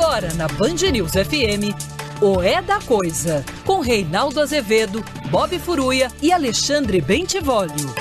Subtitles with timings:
[0.00, 1.74] Agora na Band News FM,
[2.22, 7.92] o É da Coisa, com Reinaldo Azevedo, Bob Furuia e Alexandre Bentivolio.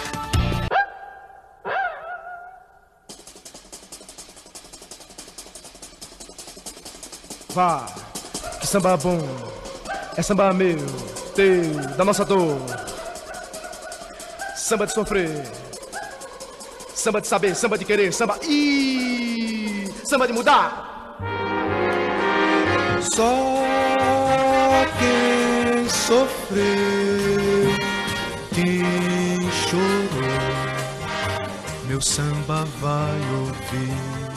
[7.49, 7.87] Vá,
[8.59, 9.19] que samba bom,
[10.15, 10.77] é samba meu,
[11.33, 11.63] teu,
[11.97, 12.59] da nossa dor.
[14.55, 15.43] Samba de sofrer,
[16.93, 20.86] samba de saber, samba de querer, samba e samba de mudar.
[23.17, 23.25] Só
[24.99, 26.65] quem sofreu,
[28.53, 30.37] quem chorou,
[31.87, 34.27] meu samba vai ouvir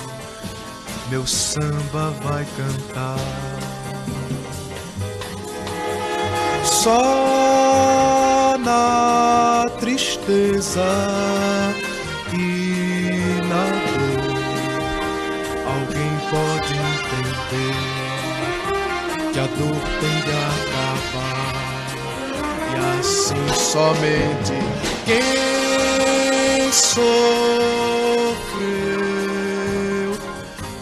[1.10, 3.18] meu samba vai cantar.
[6.64, 10.80] Só na tristeza
[19.60, 21.52] dor tem de acabar.
[22.70, 24.56] E assim somente
[25.04, 27.10] quem sofreu,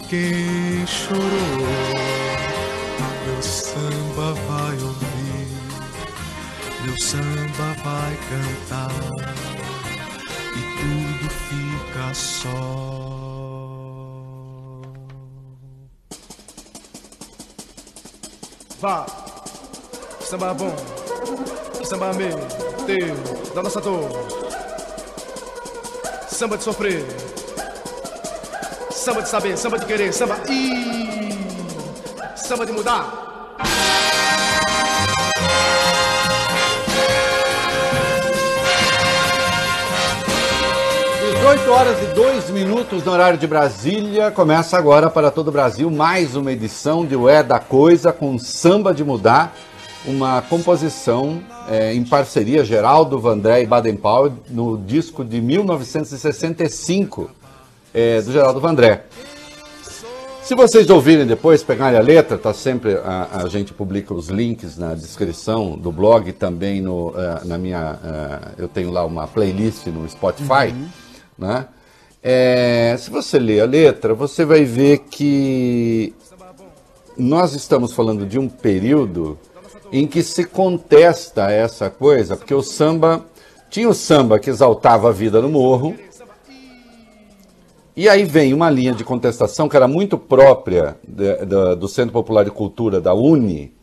[0.07, 1.59] quem chorou,
[3.25, 5.47] meu samba vai ouvir,
[6.85, 8.91] meu samba vai cantar
[10.55, 13.08] e tudo fica só.
[18.79, 19.05] Vá,
[20.21, 20.73] samba bom,
[21.83, 22.37] samba meu,
[22.85, 24.09] teu, da nossa dor.
[26.29, 27.05] Samba de sofrer,
[28.89, 30.37] samba de saber, samba de querer, samba.
[30.49, 31.29] E
[32.37, 33.18] samba de mudar.
[41.49, 44.29] 18 horas e 2 minutos no horário de Brasília.
[44.29, 48.37] Começa agora para todo o Brasil mais uma edição de O É da Coisa com
[48.37, 49.55] Samba de Mudar,
[50.05, 57.31] uma composição é, em parceria Geraldo Vandré e Baden Powell no disco de 1965
[57.95, 59.05] é, do Geraldo Vandré.
[60.43, 64.77] Se vocês ouvirem depois, pegarem a letra, tá sempre a, a gente publica os links
[64.77, 69.85] na descrição do blog, também no, eh, na minha, eh, eu tenho lá uma playlist
[69.87, 70.73] no Spotify,
[71.39, 71.67] né?
[72.21, 76.13] É, se você ler a letra, você vai ver que
[77.17, 79.37] nós estamos falando de um período
[79.91, 83.25] em que se contesta essa coisa, porque o samba
[83.69, 85.95] tinha o samba que exaltava a vida no morro,
[87.95, 92.13] e aí vem uma linha de contestação que era muito própria de- da- do Centro
[92.13, 93.73] Popular de Cultura, da UNI,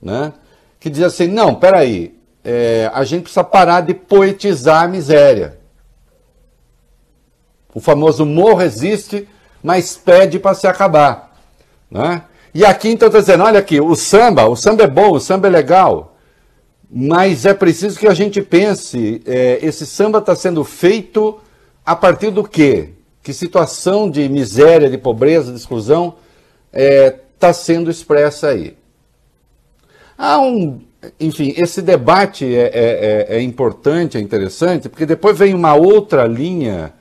[0.00, 0.32] né?
[0.80, 5.58] que dizia assim, não, peraí, é, a gente precisa parar de poetizar a miséria.
[7.76, 9.28] O famoso morro existe,
[9.62, 11.36] mas pede para se acabar.
[11.90, 12.22] Né?
[12.54, 15.46] E aqui então está dizendo, olha aqui, o samba, o samba é bom, o samba
[15.46, 16.16] é legal,
[16.90, 21.38] mas é preciso que a gente pense, é, esse samba está sendo feito
[21.84, 22.94] a partir do quê?
[23.22, 26.14] Que situação de miséria, de pobreza, de exclusão
[26.72, 28.74] está sendo expressa aí?
[30.16, 30.80] Há um,
[31.20, 36.24] enfim, esse debate é, é- é- é importante, é interessante, porque depois vem uma outra
[36.26, 36.94] linha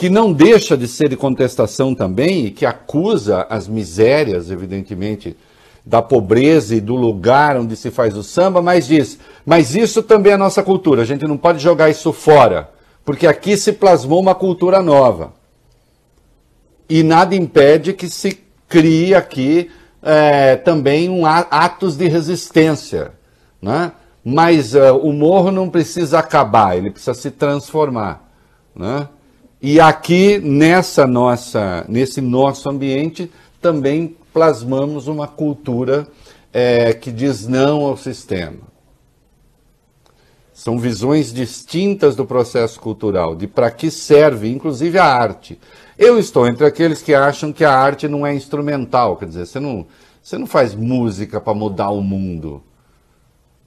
[0.00, 5.36] que não deixa de ser de contestação também e que acusa as misérias, evidentemente,
[5.84, 10.32] da pobreza e do lugar onde se faz o samba, mas diz, mas isso também
[10.32, 12.70] é nossa cultura, a gente não pode jogar isso fora,
[13.04, 15.34] porque aqui se plasmou uma cultura nova.
[16.88, 19.70] E nada impede que se crie aqui
[20.02, 23.12] eh, também um atos de resistência.
[23.60, 23.92] Né?
[24.24, 28.26] Mas eh, o morro não precisa acabar, ele precisa se transformar.
[28.74, 29.06] Né?
[29.62, 36.08] E aqui, nessa nossa, nesse nosso ambiente, também plasmamos uma cultura
[36.50, 38.70] eh, que diz não ao sistema.
[40.54, 45.58] São visões distintas do processo cultural, de para que serve, inclusive a arte.
[45.98, 49.60] Eu estou entre aqueles que acham que a arte não é instrumental, quer dizer, você
[49.60, 49.86] não,
[50.22, 52.62] você não faz música para mudar o mundo.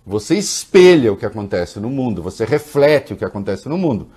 [0.06, 4.08] Você espelha o que acontece no mundo, você reflete o que acontece no mundo.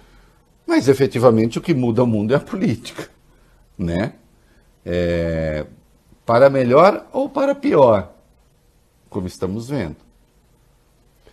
[0.66, 3.08] Mas efetivamente o que muda o mundo é a política,
[3.78, 4.14] né?
[4.84, 5.64] É,
[6.24, 8.12] para melhor ou para pior,
[9.08, 9.96] como estamos vendo.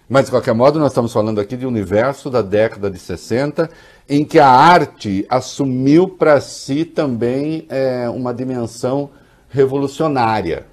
[0.07, 3.69] Mas, de qualquer modo, nós estamos falando aqui de um universo da década de 60,
[4.07, 9.09] em que a arte assumiu para si também é, uma dimensão
[9.49, 10.67] revolucionária,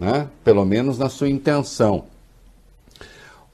[0.00, 0.26] né?
[0.42, 2.06] pelo menos na sua intenção.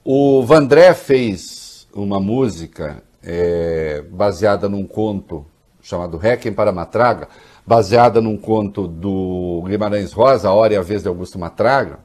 [0.04, 5.44] O Vandré fez uma música é, baseada num conto
[5.80, 7.28] chamado Requiem para Matraga.
[7.66, 11.98] baseada num conto do Guimarães Rosa, A Hora e a Vez de Augusto Matraga,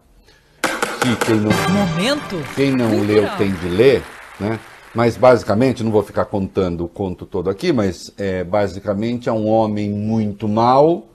[1.01, 4.04] que quem não, Momento quem não leu tem de ler,
[4.39, 4.60] né?
[4.94, 9.48] Mas basicamente, não vou ficar contando o conto todo aqui, mas é, basicamente é um
[9.48, 11.07] homem muito mau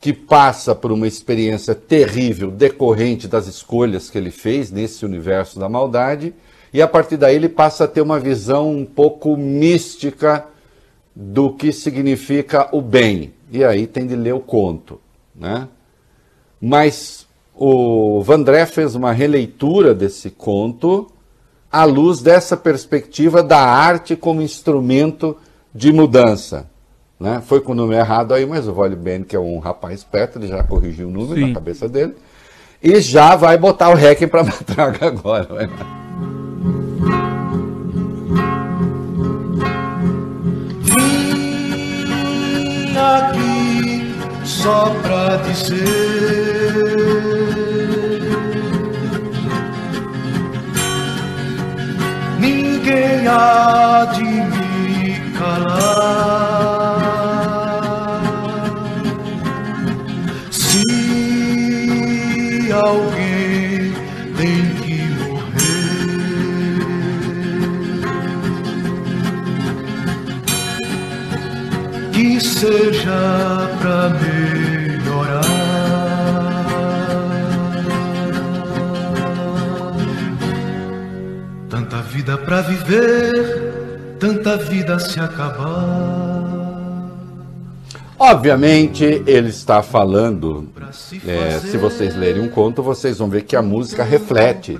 [0.00, 5.68] que passa por uma experiência terrível decorrente das escolhas que ele fez nesse universo da
[5.68, 6.32] maldade,
[6.76, 10.44] e a partir daí ele passa a ter uma visão um pouco mística
[11.14, 13.32] do que significa o bem.
[13.50, 15.00] E aí tem de ler o conto,
[15.34, 15.68] né?
[16.60, 21.10] Mas o Vandré fez uma releitura desse conto
[21.72, 25.34] à luz dessa perspectiva da arte como instrumento
[25.74, 26.68] de mudança.
[27.18, 27.42] Né?
[27.46, 30.38] Foi com o número errado aí, mas o Vale Ben, que é um rapaz esperto,
[30.38, 31.48] ele já corrigiu o número Sim.
[31.48, 32.14] na cabeça dele.
[32.82, 35.44] E já vai botar o Requiem para matraga agora.
[35.44, 36.05] vai lá.
[42.98, 44.14] Aqui
[44.44, 45.86] só pra dizer.
[52.38, 56.06] Ninguém há de me calar.
[60.50, 60.82] Se
[62.72, 63.92] alguém
[64.36, 64.85] tem
[72.56, 75.42] seja pra melhorar.
[81.68, 86.56] Tanta vida pra viver, tanta vida se acabar.
[88.18, 90.70] Obviamente, ele está falando.
[91.26, 94.78] É, se vocês lerem um conto, vocês vão ver que a música reflete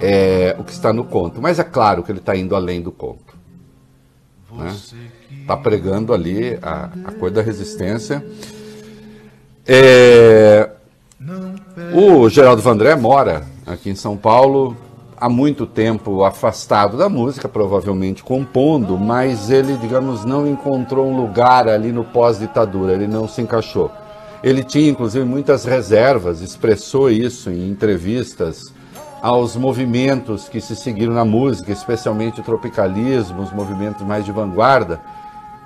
[0.00, 1.40] é, o que está no conto.
[1.40, 3.36] Mas é claro que ele está indo além do conto.
[5.25, 8.20] Que Está pregando ali a, a coisa da resistência.
[9.64, 10.68] É,
[11.94, 14.76] o Geraldo Vandré mora aqui em São Paulo
[15.16, 21.68] há muito tempo afastado da música, provavelmente compondo, mas ele, digamos, não encontrou um lugar
[21.68, 23.92] ali no pós-ditadura, ele não se encaixou.
[24.42, 28.74] Ele tinha, inclusive, muitas reservas, expressou isso em entrevistas
[29.22, 35.00] aos movimentos que se seguiram na música, especialmente o tropicalismo, os movimentos mais de vanguarda.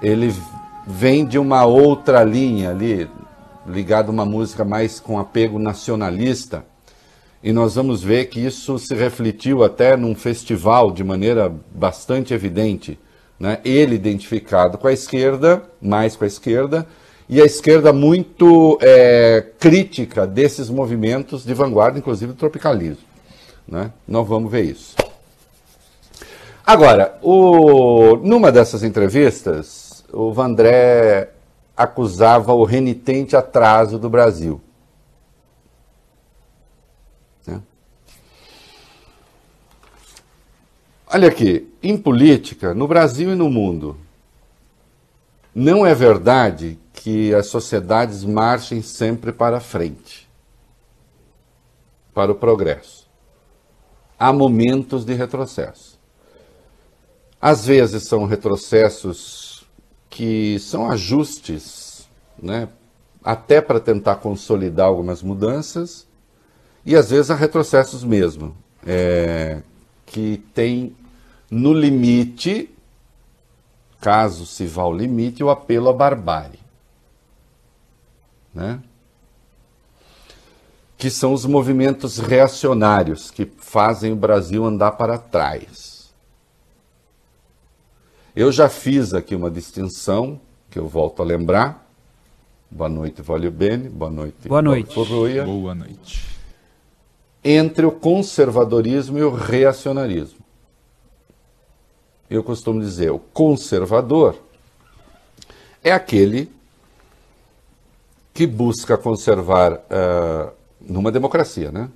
[0.02, 0.34] Ele
[0.86, 3.08] vem de uma outra linha ali,
[3.66, 6.64] ligado a uma música mais com apego nacionalista.
[7.42, 12.98] E nós vamos ver que isso se refletiu até num festival de maneira bastante evidente.
[13.38, 13.58] Né?
[13.64, 16.86] Ele identificado com a esquerda, mais com a esquerda,
[17.28, 23.04] e a esquerda muito é, crítica desses movimentos de vanguarda, inclusive do tropicalismo.
[23.66, 23.90] Né?
[24.06, 24.96] Nós vamos ver isso.
[26.66, 31.30] Agora, o, numa dessas entrevistas, o Vandré
[31.76, 34.60] acusava o renitente atraso do Brasil.
[37.46, 37.62] né?
[41.06, 43.96] Olha aqui, em política, no Brasil e no mundo,
[45.54, 50.28] não é verdade que as sociedades marchem sempre para frente,
[52.12, 53.08] para o progresso.
[54.18, 55.98] Há momentos de retrocesso.
[57.40, 59.49] Às vezes são retrocessos
[60.20, 62.06] que são ajustes,
[62.38, 62.68] né,
[63.24, 66.06] até para tentar consolidar algumas mudanças,
[66.84, 68.54] e às vezes há retrocessos mesmo,
[68.86, 69.62] é,
[70.04, 70.94] que tem
[71.50, 72.68] no limite,
[73.98, 76.60] caso se vá ao limite, o apelo à barbárie.
[78.54, 78.78] Né?
[80.98, 85.89] Que são os movimentos reacionários que fazem o Brasil andar para trás.
[88.40, 91.86] Eu já fiz aqui uma distinção, que eu volto a lembrar.
[92.70, 93.90] Boa noite, Vólio Bene.
[93.90, 94.94] Boa noite, Boa noite.
[94.94, 95.44] Paulo Furruia.
[95.44, 96.26] Boa noite.
[97.44, 100.38] Entre o conservadorismo e o reacionarismo.
[102.30, 104.38] Eu costumo dizer, o conservador
[105.84, 106.50] é aquele
[108.32, 111.90] que busca conservar, ah, numa democracia, né?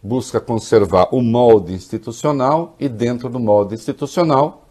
[0.00, 4.62] Busca conservar o molde institucional e dentro do molde institucional,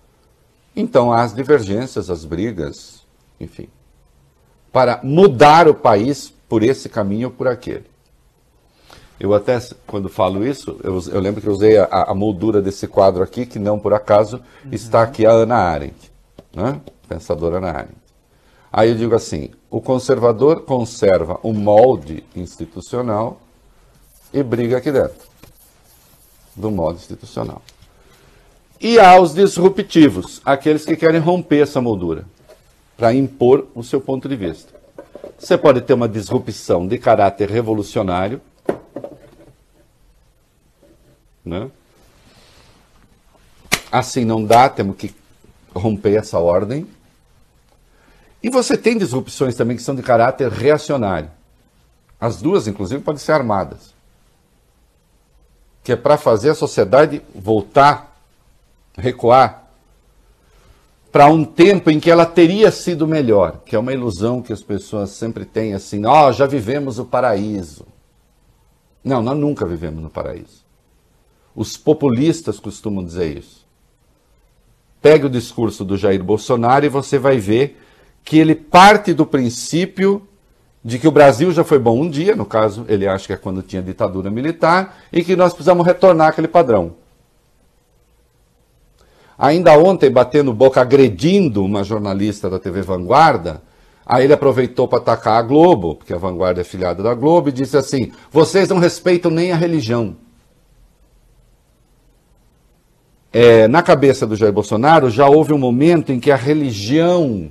[0.76, 3.06] então as divergências, as brigas,
[3.40, 3.70] enfim,
[4.72, 7.86] para mudar o país por esse caminho ou por aquele.
[9.18, 12.86] Eu até, quando falo isso, eu, eu lembro que eu usei a, a moldura desse
[12.86, 16.12] quadro aqui, que não por acaso está aqui a Ana Arendt,
[16.54, 16.82] né?
[17.08, 18.06] pensadora Ana Arendt.
[18.72, 23.40] Aí eu digo assim: o conservador conserva o molde institucional
[24.34, 25.26] e briga aqui dentro
[26.54, 27.62] do molde institucional.
[28.80, 32.26] E há os disruptivos, aqueles que querem romper essa moldura
[32.98, 34.74] para impor o seu ponto de vista.
[35.38, 38.42] Você pode ter uma disrupção de caráter revolucionário,
[41.44, 41.70] né?
[43.92, 45.14] Assim não dá, temos que
[45.74, 46.88] romper essa ordem.
[48.42, 51.32] E você tem disrupções também que são de caráter reacionário.
[52.20, 53.94] As duas, inclusive, podem ser armadas.
[55.84, 58.15] Que é para fazer a sociedade voltar,
[58.98, 59.66] recuar
[61.12, 64.62] para um tempo em que ela teria sido melhor, que é uma ilusão que as
[64.62, 67.86] pessoas sempre têm assim, ó, oh, já vivemos o paraíso.
[69.02, 70.66] Não, nós nunca vivemos no paraíso.
[71.56, 73.66] Os populistas costumam dizer isso.
[75.02, 77.80] Pegue o discurso do Jair Bolsonaro e você vai ver
[78.22, 80.28] que ele parte do princípio
[80.84, 83.38] de que o Brasil já foi bom um dia, no caso, ele acha que é
[83.38, 86.96] quando tinha ditadura militar, e que nós precisamos retornar aquele padrão.
[89.38, 93.62] Ainda ontem, batendo boca, agredindo uma jornalista da TV Vanguarda,
[94.06, 97.52] aí ele aproveitou para atacar a Globo, porque a Vanguarda é filiada da Globo, e
[97.52, 100.16] disse assim: vocês não respeitam nem a religião.
[103.34, 107.50] É, na cabeça do Jair Bolsonaro já houve um momento em que a religião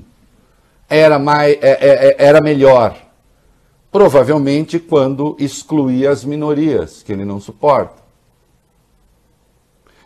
[0.89, 2.97] era, mais, é, é, é era melhor.
[3.93, 8.04] Provavelmente quando excluía as minorias, que ele não suporta.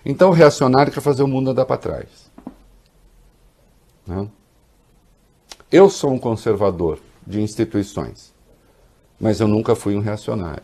[0.04, 2.30] Então o reacionário quer fazer o mundo andar para trás.
[4.06, 4.28] Né?
[5.70, 8.32] Eu sou um conservador de instituições,
[9.20, 10.62] mas eu nunca fui um reacionário.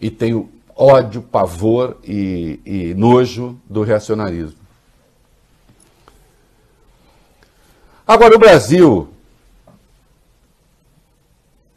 [0.00, 4.58] E tenho ódio, pavor e, e nojo do reacionarismo.
[8.06, 9.08] Agora, o Brasil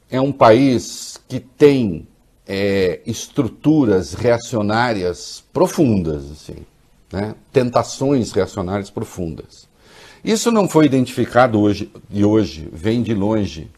[0.09, 2.07] é um país que tem
[2.47, 6.65] é, estruturas reacionárias profundas, assim,
[7.11, 7.35] né?
[7.51, 9.67] tentações reacionárias profundas.
[10.23, 13.69] Isso não foi identificado hoje de hoje, vem de longe.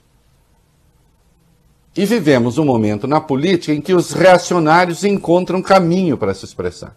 [1.95, 6.95] E vivemos um momento na política em que os reacionários encontram caminho para se expressar.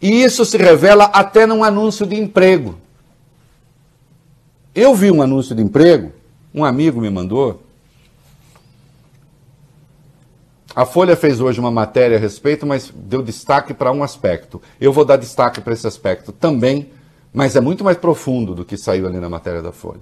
[0.00, 2.76] E isso se revela até num anúncio de emprego.
[4.74, 6.12] Eu vi um anúncio de emprego,
[6.52, 7.63] um amigo me mandou,
[10.74, 14.60] A Folha fez hoje uma matéria a respeito, mas deu destaque para um aspecto.
[14.80, 16.90] Eu vou dar destaque para esse aspecto também,
[17.32, 20.00] mas é muito mais profundo do que saiu ali na matéria da Folha.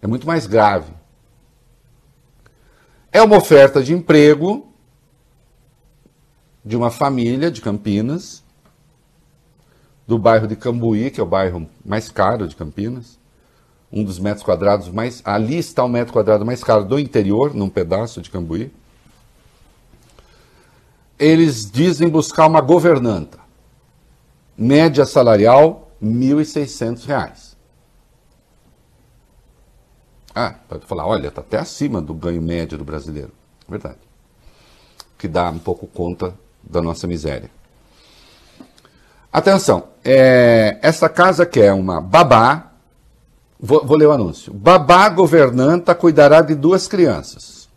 [0.00, 0.90] É muito mais grave.
[3.12, 4.72] É uma oferta de emprego
[6.64, 8.42] de uma família de Campinas,
[10.06, 13.17] do bairro de Cambuí, que é o bairro mais caro de Campinas
[13.92, 15.22] um dos metros quadrados mais.
[15.24, 18.72] Ali está o metro quadrado mais caro do interior, num pedaço de Cambuí.
[21.18, 23.38] Eles dizem buscar uma governanta.
[24.56, 27.56] Média salarial, R$ 1.600.
[30.34, 33.32] Ah, pode falar, olha, está até acima do ganho médio do brasileiro.
[33.68, 33.98] Verdade.
[35.16, 37.50] Que dá um pouco conta da nossa miséria.
[39.32, 42.67] Atenção, é, essa casa quer é uma babá
[43.60, 44.54] Vou, vou ler o anúncio.
[44.54, 47.68] Babá governanta cuidará de duas crianças.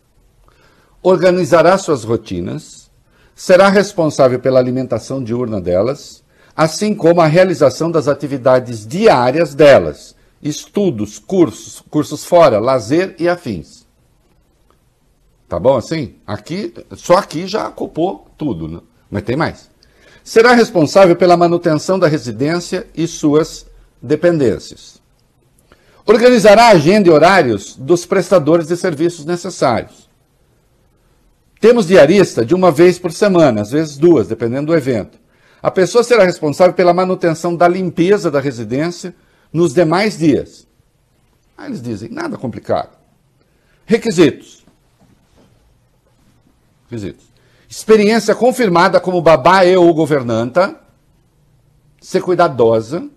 [1.01, 2.91] Organizará suas rotinas.
[3.35, 6.23] Será responsável pela alimentação diurna delas,
[6.55, 13.88] assim como a realização das atividades diárias delas, estudos, cursos, cursos fora, lazer e afins.
[15.50, 16.15] Tá bom assim?
[16.27, 18.79] Aqui, só aqui já ocupou tudo, né?
[19.09, 19.71] mas tem mais.
[20.23, 23.65] Será responsável pela manutenção da residência e suas
[24.00, 25.00] dependências
[26.05, 30.10] Organizará a agenda e horários dos prestadores de serviços necessários.
[31.60, 35.20] Temos diarista de uma vez por semana, às vezes duas, dependendo do evento.
[35.62, 39.13] A pessoa será responsável pela manutenção da limpeza da residência
[39.53, 40.67] nos demais dias.
[41.55, 42.98] Aí eles dizem, nada complicado.
[43.86, 44.65] Requisitos.
[46.89, 47.25] Requisitos.
[47.70, 50.75] Experiência confirmada como babá e ou governanta.
[52.01, 53.08] Ser cuidadosa.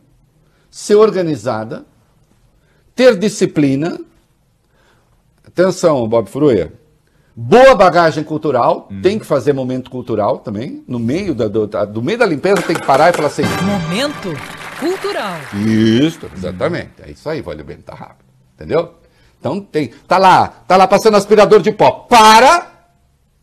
[0.70, 1.86] Ser organizada
[2.94, 3.98] ter disciplina.
[5.46, 6.72] Atenção, Bob Fruia.
[7.36, 9.02] Boa bagagem cultural, hum.
[9.02, 10.84] tem que fazer momento cultural também.
[10.86, 13.42] No meio da, do, do, meio da limpeza tem que parar e falar assim.
[13.62, 14.32] Momento
[14.78, 15.36] cultural.
[15.66, 16.92] Isso, exatamente.
[17.02, 18.24] É isso aí, vale bem, tá rápido.
[18.54, 18.94] Entendeu?
[19.40, 19.88] Então tem.
[20.06, 22.06] Tá lá, tá lá passando aspirador de pó.
[22.08, 22.68] Para!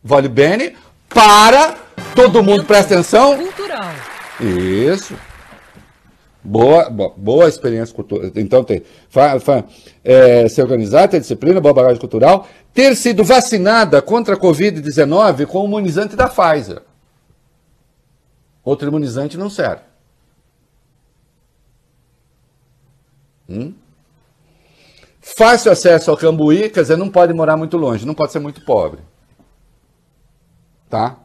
[0.02, 0.74] Vale bem,
[1.10, 1.76] para!
[2.16, 3.38] Todo Momento mundo presta atenção.
[3.38, 3.92] Cultural.
[4.40, 5.16] Isso.
[6.44, 8.32] Boa, boa, boa experiência cultural.
[8.36, 9.64] Então tem fa, fa,
[10.04, 15.62] é, se organizar, ter disciplina, boa bagagem cultural, ter sido vacinada contra a Covid-19 com
[15.62, 16.82] o imunizante da Pfizer.
[18.64, 19.84] Outro imunizante não serve.
[23.48, 23.74] Hum?
[25.20, 28.66] Fácil acesso ao Cambuí, quer dizer, não pode morar muito longe, não pode ser muito
[28.66, 29.02] pobre.
[30.90, 31.18] Tá?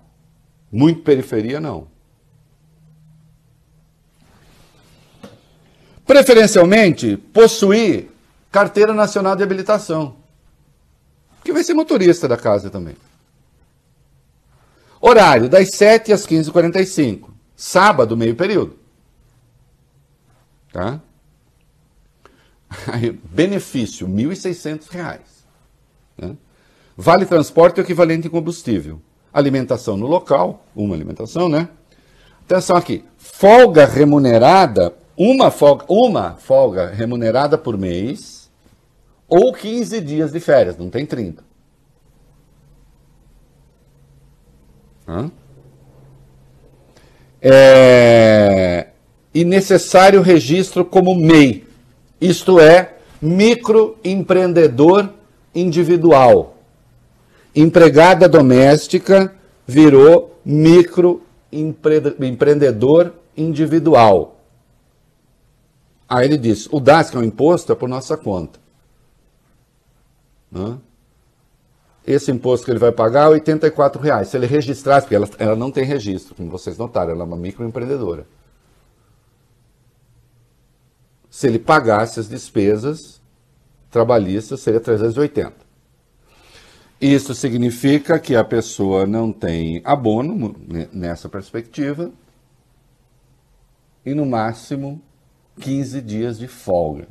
[0.70, 1.88] Muito periferia, não.
[6.06, 8.08] Preferencialmente, possuir
[8.50, 10.16] carteira nacional de habilitação.
[11.44, 12.96] Que vai ser motorista da casa também.
[15.00, 17.28] Horário das 7 às 15h45.
[17.56, 18.78] Sábado, meio período.
[20.72, 21.00] Tá?
[23.30, 25.18] benefício, R$ 1.600.
[26.18, 26.36] Né?
[26.96, 29.00] Vale transporte equivalente em combustível.
[29.32, 31.68] Alimentação no local, uma alimentação, né?
[32.44, 33.04] Atenção aqui.
[33.18, 38.50] Folga remunerada, uma folga, uma folga remunerada por mês
[39.28, 41.46] ou 15 dias de férias, não tem 30.
[45.08, 45.30] Hã?
[47.40, 48.88] É,
[49.32, 51.64] e necessário registro como MEI,
[52.20, 55.08] isto é, microempreendedor
[55.54, 56.56] individual.
[57.54, 59.32] Empregada doméstica
[59.66, 64.35] virou microempreendedor individual.
[66.08, 68.60] Aí ele diz: o DAS, que é o imposto, é por nossa conta.
[72.06, 74.28] Esse imposto que ele vai pagar é 84 reais.
[74.28, 77.36] Se ele registrasse, porque ela, ela não tem registro, como vocês notaram, ela é uma
[77.36, 78.26] microempreendedora
[81.36, 83.20] se ele pagasse as despesas
[83.90, 85.52] trabalhistas, seria 380.
[86.98, 90.56] Isso significa que a pessoa não tem abono
[90.90, 92.10] nessa perspectiva
[94.02, 95.02] e, no máximo,
[95.60, 97.08] 15 dias de folga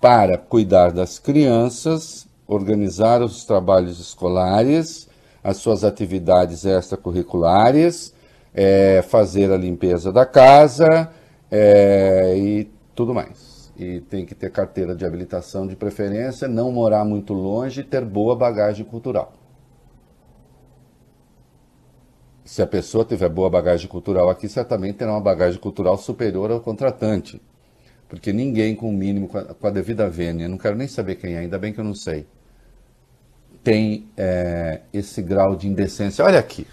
[0.00, 5.08] para cuidar das crianças, organizar os trabalhos escolares,
[5.42, 8.14] as suas atividades extracurriculares,
[8.54, 11.10] é, fazer a limpeza da casa,
[11.50, 13.72] é, e tudo mais.
[13.76, 18.04] E tem que ter carteira de habilitação de preferência, não morar muito longe e ter
[18.04, 19.32] boa bagagem cultural.
[22.48, 26.62] Se a pessoa tiver boa bagagem cultural aqui, certamente terá uma bagagem cultural superior ao
[26.62, 27.38] contratante.
[28.08, 31.40] Porque ninguém com o mínimo, com a, devida vênia, não quero nem saber quem é,
[31.40, 32.26] ainda bem que eu não sei,
[33.62, 36.24] tem é, esse grau de indecência.
[36.24, 36.66] Olha aqui,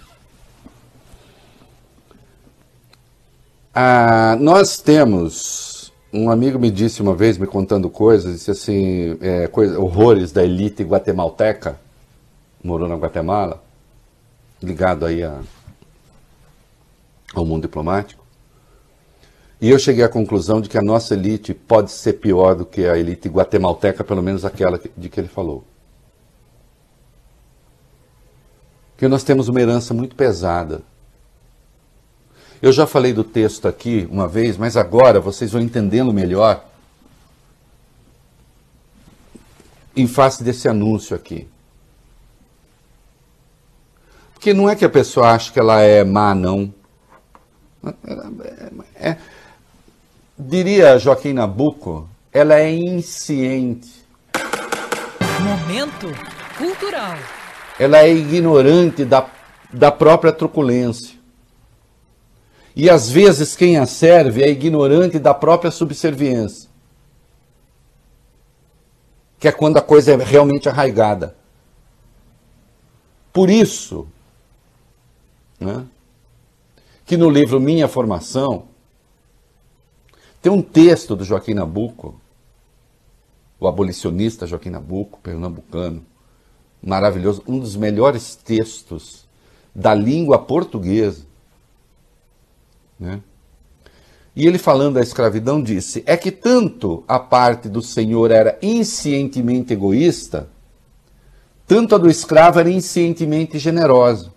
[3.73, 5.91] Ah, nós temos.
[6.13, 10.41] Um amigo me disse uma vez, me contando coisas, disse assim: é, coisa, horrores da
[10.41, 11.77] elite guatemalteca,
[12.63, 13.61] morou na Guatemala,
[14.63, 15.41] ligado aí a,
[17.39, 18.23] ao mundo diplomático.
[19.61, 22.85] E eu cheguei à conclusão de que a nossa elite pode ser pior do que
[22.85, 25.63] a elite guatemalteca, pelo menos aquela de que ele falou.
[28.97, 30.83] Que nós temos uma herança muito pesada
[32.65, 36.65] eu já falei do texto aqui uma vez, mas agora vocês vão entendê-lo melhor
[39.95, 41.47] em face desse anúncio aqui.
[44.33, 46.73] Porque não é que a pessoa acha que ela é má, não.
[48.95, 49.17] É,
[50.37, 54.05] diria Joaquim Nabuco, ela é insciente.
[55.41, 56.07] Momento
[56.57, 57.17] cultural.
[57.79, 59.29] Ela é ignorante da,
[59.71, 61.15] da própria truculência.
[62.75, 66.69] E às vezes quem a serve é ignorante da própria subserviência.
[69.39, 71.35] Que é quando a coisa é realmente arraigada.
[73.31, 74.07] Por isso,
[75.59, 75.85] né,
[77.05, 78.65] que no livro Minha Formação,
[80.41, 82.19] tem um texto do Joaquim Nabuco,
[83.59, 86.05] o abolicionista Joaquim Nabuco, pernambucano,
[86.81, 89.25] maravilhoso, um dos melhores textos
[89.73, 91.25] da língua portuguesa
[92.99, 93.21] né?
[94.35, 99.73] E ele, falando da escravidão, disse: é que tanto a parte do senhor era inscientemente
[99.73, 100.49] egoísta,
[101.67, 104.33] tanto a do escravo era inscientemente generosa.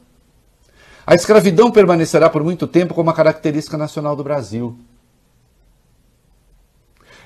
[1.09, 4.77] A escravidão permanecerá por muito tempo como uma característica nacional do Brasil.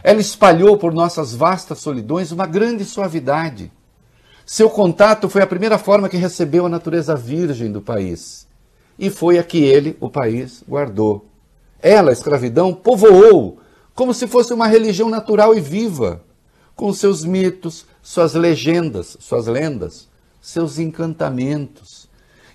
[0.04, 3.72] Ela espalhou por nossas vastas solidões uma grande suavidade.
[4.46, 8.46] Seu contato foi a primeira forma que recebeu a natureza virgem do país
[8.96, 11.26] e foi a que ele, o país, guardou.
[11.80, 13.58] Ela, a escravidão, povoou
[13.96, 16.22] como se fosse uma religião natural e viva,
[16.76, 20.08] com seus mitos, suas legendas, suas lendas,
[20.40, 22.01] seus encantamentos.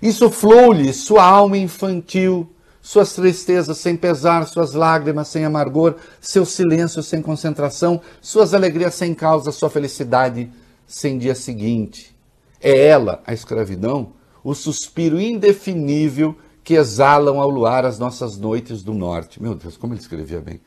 [0.02, 2.48] Insuflou-lhe sua alma infantil,
[2.80, 9.14] suas tristezas sem pesar, suas lágrimas sem amargor, seu silêncio sem concentração, suas alegrias sem
[9.14, 10.50] causa, sua felicidade
[10.86, 12.16] sem dia seguinte.
[12.60, 18.94] É ela, a escravidão, o suspiro indefinível que exalam ao luar as nossas noites do
[18.94, 19.42] norte.
[19.42, 20.60] Meu Deus, como ele escrevia bem.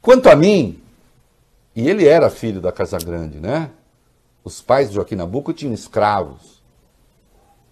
[0.00, 0.80] Quanto a mim,
[1.76, 3.70] E ele era filho da Casa Grande, né?
[4.44, 6.53] Os pais de Joaquim Nabuco tinham escravos.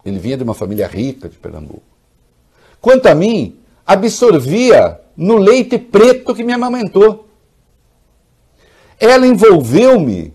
[0.05, 1.83] Ele vinha de uma família rica de Pernambuco.
[2.81, 7.27] Quanto a mim, absorvia no leite preto que me amamentou.
[8.99, 10.33] Ela envolveu-me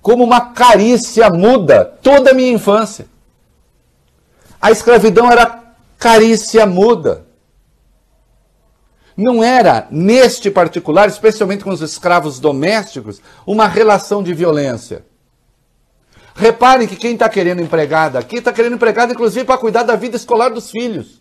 [0.00, 3.06] como uma carícia muda toda a minha infância.
[4.60, 7.26] A escravidão era carícia muda.
[9.16, 15.04] Não era, neste particular, especialmente com os escravos domésticos, uma relação de violência.
[16.38, 20.16] Reparem que quem está querendo empregada aqui está querendo empregada, inclusive, para cuidar da vida
[20.16, 21.20] escolar dos filhos.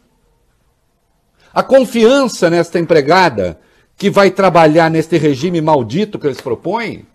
[1.51, 3.59] A confiança nesta empregada
[3.97, 7.07] que vai trabalhar neste regime maldito que eles propõem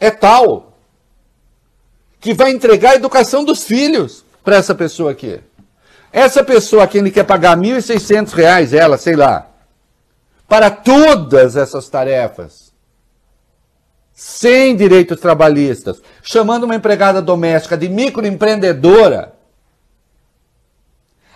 [0.00, 0.76] é tal
[2.18, 5.40] que vai entregar a educação dos filhos para essa pessoa aqui.
[6.12, 9.48] Essa pessoa aqui ele quer pagar R$ 1.600, ela, sei lá,
[10.48, 12.71] para todas essas tarefas,
[14.22, 19.34] sem direitos trabalhistas, chamando uma empregada doméstica de microempreendedora,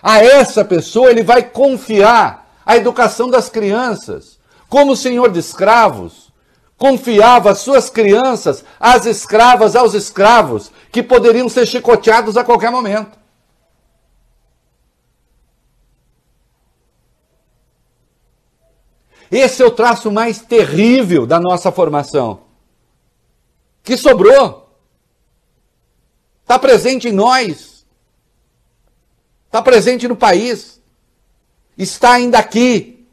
[0.01, 6.33] a essa pessoa ele vai confiar a educação das crianças, como o senhor de escravos
[6.79, 13.19] confiava as suas crianças às escravas, aos escravos, que poderiam ser chicoteados a qualquer momento.
[19.29, 22.46] Esse é o traço mais terrível da nossa formação.
[23.87, 24.71] Que sobrou.
[26.43, 27.77] Está presente em nós
[29.57, 30.81] está presente no país,
[31.79, 33.07] está ainda aqui.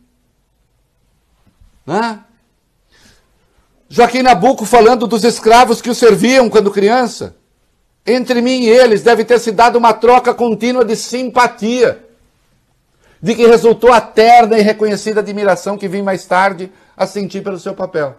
[1.85, 2.19] Né?
[3.87, 7.35] Joaquim Nabuco falando dos escravos que o serviam quando criança.
[8.05, 12.05] Entre mim e eles deve ter se dado uma troca contínua de simpatia,
[13.21, 17.57] de que resultou a terna e reconhecida admiração que vim mais tarde a sentir pelo
[17.57, 18.17] seu papel.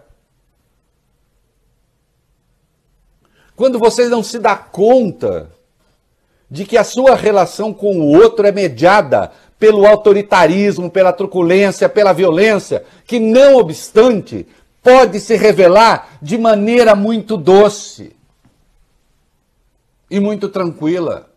[3.57, 5.51] Quando você não se dá conta
[6.51, 12.13] de que a sua relação com o outro é mediada pelo autoritarismo, pela truculência, pela
[12.13, 14.47] violência, que não obstante
[14.83, 18.15] pode se revelar de maneira muito doce
[20.11, 21.31] e muito tranquila.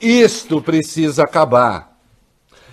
[0.00, 1.89] Isto precisa acabar.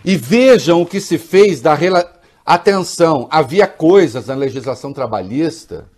[0.08, 2.18] E vejam o que se fez da relação
[2.48, 5.90] Atenção, havia coisas na legislação trabalhista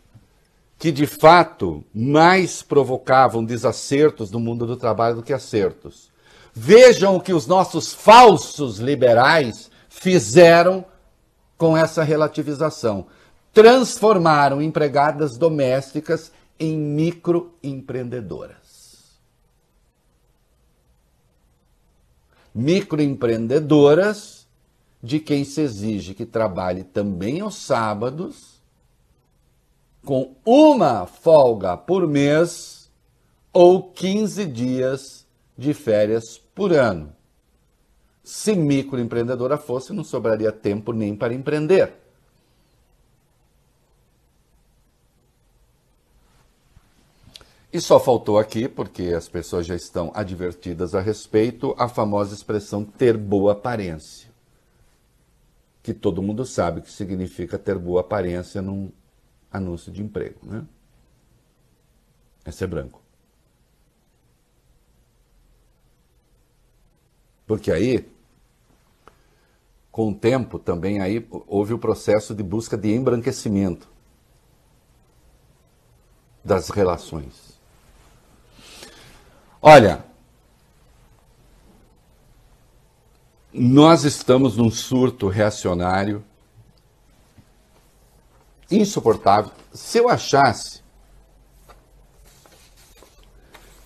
[0.79, 6.09] que de fato mais provocavam desacertos no mundo do trabalho do que acertos.
[6.51, 10.83] Vejam o que os nossos falsos liberais fizeram
[11.55, 13.05] com essa relativização.
[13.53, 18.68] Transformaram empregadas domésticas em microempreendedoras.
[22.53, 24.47] Microempreendedoras
[25.01, 28.61] de quem se exige que trabalhe também aos sábados,
[30.03, 32.91] com uma folga por mês
[33.53, 37.13] ou 15 dias de férias por ano.
[38.23, 41.98] Se microempreendedora fosse, não sobraria tempo nem para empreender.
[47.71, 52.83] E só faltou aqui, porque as pessoas já estão advertidas a respeito, a famosa expressão
[52.83, 54.29] ter boa aparência
[55.81, 58.91] que todo mundo sabe que significa ter boa aparência num
[59.51, 60.65] anúncio de emprego, né?
[62.45, 63.01] É ser branco.
[67.47, 68.07] Porque aí,
[69.91, 73.89] com o tempo, também aí houve o processo de busca de embranquecimento
[76.43, 77.58] das relações.
[79.61, 80.03] Olha,
[83.51, 86.23] Nós estamos num surto reacionário
[88.69, 89.51] insuportável.
[89.73, 90.81] Se eu achasse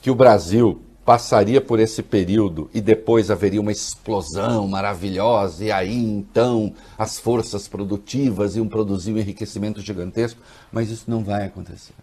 [0.01, 5.95] que o Brasil passaria por esse período e depois haveria uma explosão maravilhosa, e aí
[5.95, 11.93] então as forças produtivas iam produzir um enriquecimento gigantesco, mas isso não vai acontecer.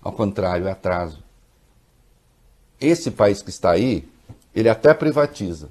[0.00, 1.22] Ao contrário, é atraso.
[2.82, 4.08] Esse país que está aí,
[4.54, 5.68] ele até privatiza,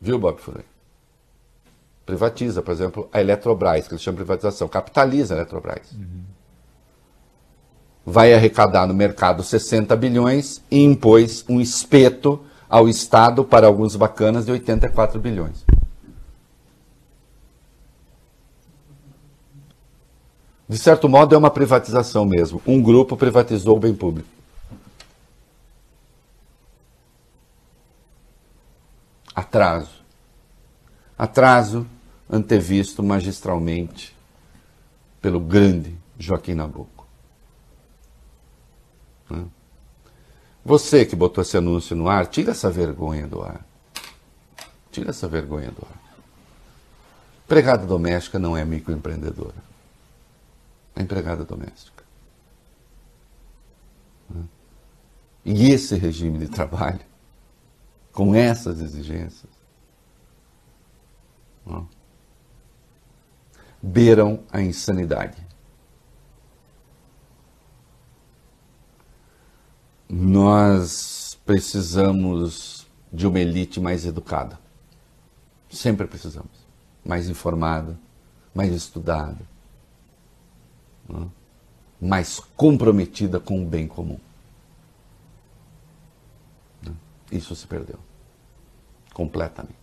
[0.00, 0.64] Viu, Bob Fuller?
[2.06, 4.66] Privatiza, por exemplo, a Eletrobras, que eles chamam de privatização.
[4.66, 5.92] Capitaliza a Eletrobras.
[5.92, 6.22] Uhum.
[8.04, 14.46] Vai arrecadar no mercado 60 bilhões e impôs um espeto ao Estado para alguns bacanas
[14.46, 15.64] de 84 bilhões.
[20.66, 22.62] De certo modo, é uma privatização mesmo.
[22.66, 24.39] Um grupo privatizou o bem público.
[29.34, 30.00] Atraso.
[31.16, 31.86] Atraso
[32.28, 34.16] antevisto magistralmente
[35.20, 37.06] pelo grande Joaquim Nabuco.
[39.28, 39.44] Né?
[40.64, 43.64] Você que botou esse anúncio no ar, tira essa vergonha do ar.
[44.90, 46.00] Tira essa vergonha do ar.
[47.44, 49.70] Empregada doméstica não é microempreendedora.
[50.94, 52.04] É empregada doméstica.
[54.28, 54.44] Né?
[55.44, 57.00] E esse regime de trabalho,
[58.12, 59.50] com essas exigências,
[63.82, 65.36] beiram a insanidade.
[70.08, 74.58] Nós precisamos de uma elite mais educada.
[75.70, 76.68] Sempre precisamos.
[77.04, 77.98] Mais informada,
[78.54, 79.40] mais estudada,
[82.00, 84.18] mais comprometida com o bem comum.
[87.30, 87.98] Isso se perdeu.
[89.12, 89.80] Completamente.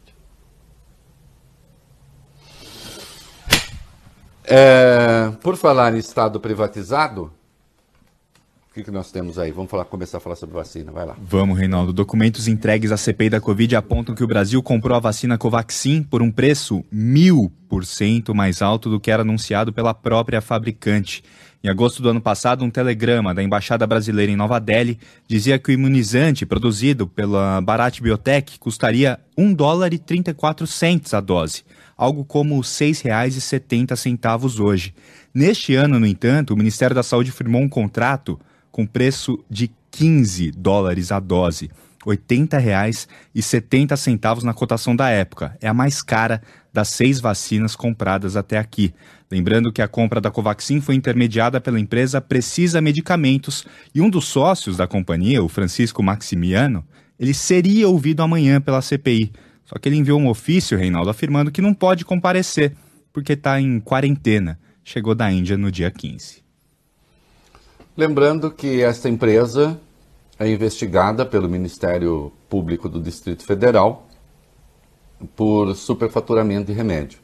[4.50, 7.32] É, por falar em Estado privatizado,
[8.70, 9.52] o que, que nós temos aí?
[9.52, 11.18] Vamos falar, começar a falar sobre vacina, vai lá.
[11.20, 11.92] Vamos, Reinaldo.
[11.92, 16.22] Documentos entregues à CPI da Covid apontam que o Brasil comprou a vacina Covaxin por
[16.22, 21.24] um preço mil por cento mais alto do que era anunciado pela própria fabricante.
[21.64, 25.72] Em agosto do ano passado, um telegrama da Embaixada Brasileira em Nova Delhi dizia que
[25.72, 31.64] o imunizante produzido pela Bharat Biotech custaria 1 dólar e 34 centes a dose
[31.98, 34.94] algo como R$ 6,70 hoje.
[35.34, 38.40] Neste ano, no entanto, o Ministério da Saúde firmou um contrato
[38.72, 41.72] com preço de 15 dólares a dose.
[42.06, 45.58] R$ 80,70 na cotação da época.
[45.60, 48.94] É a mais cara das seis vacinas compradas até aqui.
[49.30, 54.26] Lembrando que a compra da Covaxin foi intermediada pela empresa Precisa Medicamentos e um dos
[54.26, 56.86] sócios da companhia, o Francisco Maximiano,
[57.20, 59.32] ele seria ouvido amanhã pela CPI.
[59.66, 62.74] Só que ele enviou um ofício, Reinaldo, afirmando que não pode comparecer,
[63.12, 64.58] porque está em quarentena.
[64.84, 66.42] Chegou da Índia no dia 15.
[67.98, 69.78] Lembrando que esta empresa
[70.40, 74.08] é investigada pelo Ministério Público do Distrito Federal
[75.36, 77.20] por superfaturamento de remédio,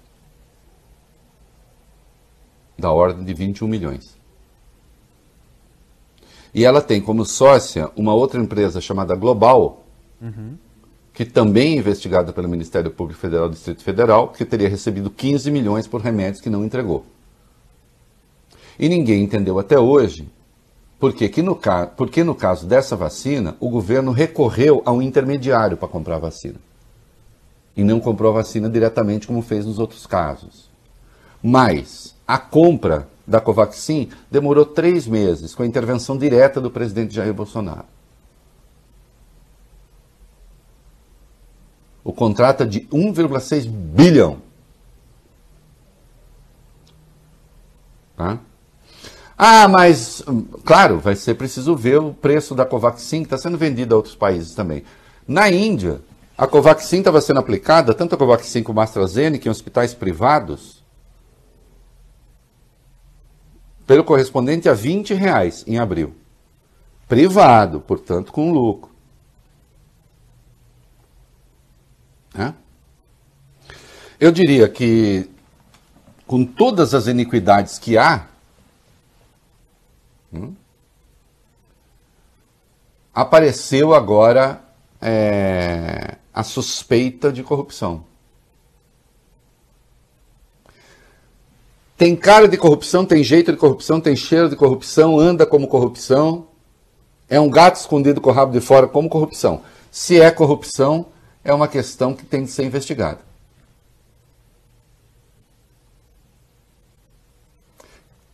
[2.78, 4.18] da ordem de 21 milhões.
[6.54, 9.84] E ela tem como sócia uma outra empresa chamada Global,
[10.22, 10.58] uhum
[11.14, 15.52] que também é investigada pelo Ministério Público Federal do Distrito Federal, que teria recebido 15
[15.52, 17.06] milhões por remédios que não entregou.
[18.80, 20.28] E ninguém entendeu até hoje
[21.00, 21.60] por que, no,
[21.96, 26.60] porque no caso dessa vacina o governo recorreu a um intermediário para comprar a vacina.
[27.78, 30.70] E não comprou a vacina diretamente como fez nos outros casos.
[31.44, 37.34] Mas a compra da Covaxin demorou três meses com a intervenção direta do presidente Jair
[37.34, 37.86] Bolsonaro.
[42.04, 44.42] O contrato é de 1,6 bilhão.
[48.18, 48.40] Tá?
[49.38, 50.22] Ah, mas,
[50.66, 54.16] claro, vai ser preciso ver o preço da Covaxin, que está sendo vendida a outros
[54.16, 54.84] países também.
[55.28, 56.02] Na Índia,
[56.38, 60.83] a Covaxin estava sendo aplicada, tanto a Covaxin como a AstraZeneca, em hospitais privados,
[63.86, 66.16] pelo correspondente a 20 reais em abril.
[67.08, 68.92] Privado, portanto, com lucro.
[72.34, 72.54] Né?
[74.20, 75.30] Eu diria que,
[76.26, 78.28] com todas as iniquidades que há,
[80.34, 80.56] hum,
[83.14, 84.64] apareceu agora
[85.02, 88.06] é, a suspeita de corrupção.
[91.98, 96.48] Tem cara de corrupção, tem jeito de corrupção, tem cheiro de corrupção, anda como corrupção,
[97.30, 99.62] é um gato escondido com o rabo de fora como corrupção.
[99.92, 101.08] Se é corrupção,
[101.44, 103.20] é uma questão que tem de ser investigada.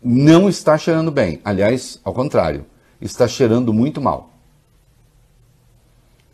[0.02, 1.42] Não está cheirando bem.
[1.44, 2.66] Aliás, ao contrário,
[3.02, 4.29] está cheirando muito mal.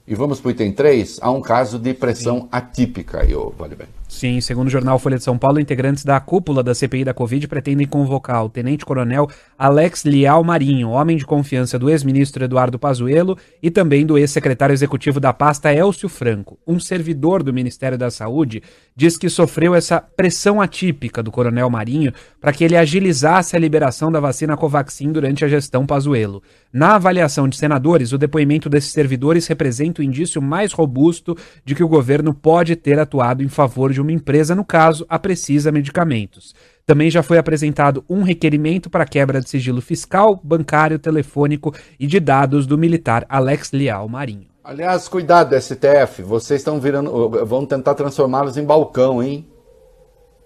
[0.08, 2.48] E vamos para o item 3, há um caso de pressão Sim.
[2.52, 3.88] atípica aí, vale bem.
[4.08, 7.48] Sim, segundo o jornal Folha de São Paulo, integrantes da cúpula da CPI da Covid
[7.48, 13.72] pretendem convocar o tenente-coronel Alex Lial Marinho, homem de confiança do ex-ministro Eduardo Pazuello e
[13.72, 16.58] também do ex-secretário executivo da pasta Elcio Franco.
[16.68, 18.62] Um servidor do Ministério da Saúde
[18.96, 24.12] diz que sofreu essa pressão atípica do coronel Marinho para que ele agilizasse a liberação
[24.12, 26.44] da vacina Covaxin durante a gestão Pazuello.
[26.72, 31.84] Na avaliação de senadores, o depoimento desses servidores representa o indício mais robusto de que
[31.84, 36.54] o governo pode ter atuado em favor de uma empresa, no caso, a Precisa Medicamentos.
[36.86, 42.20] Também já foi apresentado um requerimento para quebra de sigilo fiscal, bancário, telefônico e de
[42.20, 44.48] dados do militar Alex Leal Marinho.
[44.64, 47.30] Aliás, cuidado, STF, vocês estão virando.
[47.46, 49.48] vão tentar transformá-los em balcão, hein?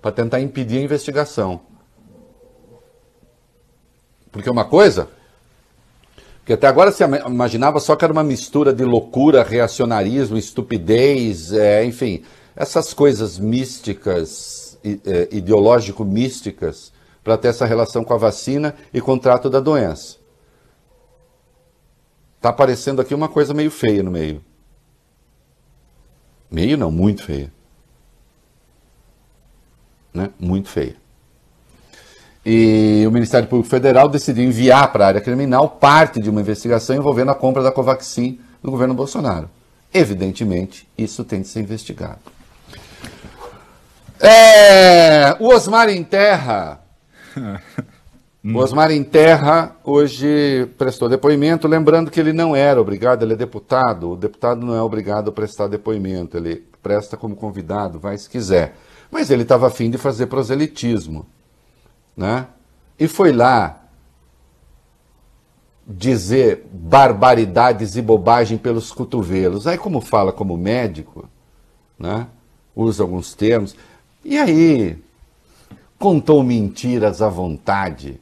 [0.02, 1.62] Para tentar impedir a investigação.
[4.32, 5.10] Porque uma coisa.
[6.50, 11.86] Que até agora se imaginava só que era uma mistura de loucura, reacionarismo, estupidez, é,
[11.86, 12.24] enfim,
[12.56, 16.92] essas coisas místicas, é, ideológico-místicas,
[17.24, 20.18] para ter essa relação com a vacina e com o trato da doença.
[22.38, 24.44] Está aparecendo aqui uma coisa meio feia no meio.
[26.50, 27.54] Meio não, muito feia.
[30.12, 30.32] Né?
[30.40, 30.96] Muito feia.
[32.46, 36.96] E o Ministério Público Federal decidiu enviar para a área criminal parte de uma investigação
[36.96, 39.50] envolvendo a compra da Covaxin no governo Bolsonaro.
[39.94, 42.20] Evidentemente, isso tem de ser investigado.
[44.20, 46.82] É, o Osmar em Terra
[48.44, 53.36] O Osmar em Terra hoje prestou depoimento, lembrando que ele não era obrigado, ele é
[53.36, 54.12] deputado.
[54.12, 58.76] O deputado não é obrigado a prestar depoimento, ele presta como convidado, vai se quiser.
[59.12, 61.26] Mas ele estava afim de fazer proselitismo.
[62.20, 62.48] Né?
[63.00, 63.82] E foi lá
[65.88, 69.66] dizer barbaridades e bobagem pelos cotovelos.
[69.66, 71.30] Aí, como fala como médico,
[71.98, 72.28] né?
[72.76, 73.76] usa alguns termos.
[74.24, 75.02] E aí,
[75.98, 78.20] contou mentiras à vontade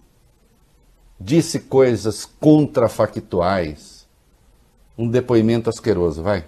[1.20, 4.06] disse coisas contrafactuais.
[4.98, 6.46] Um depoimento asqueroso, vai.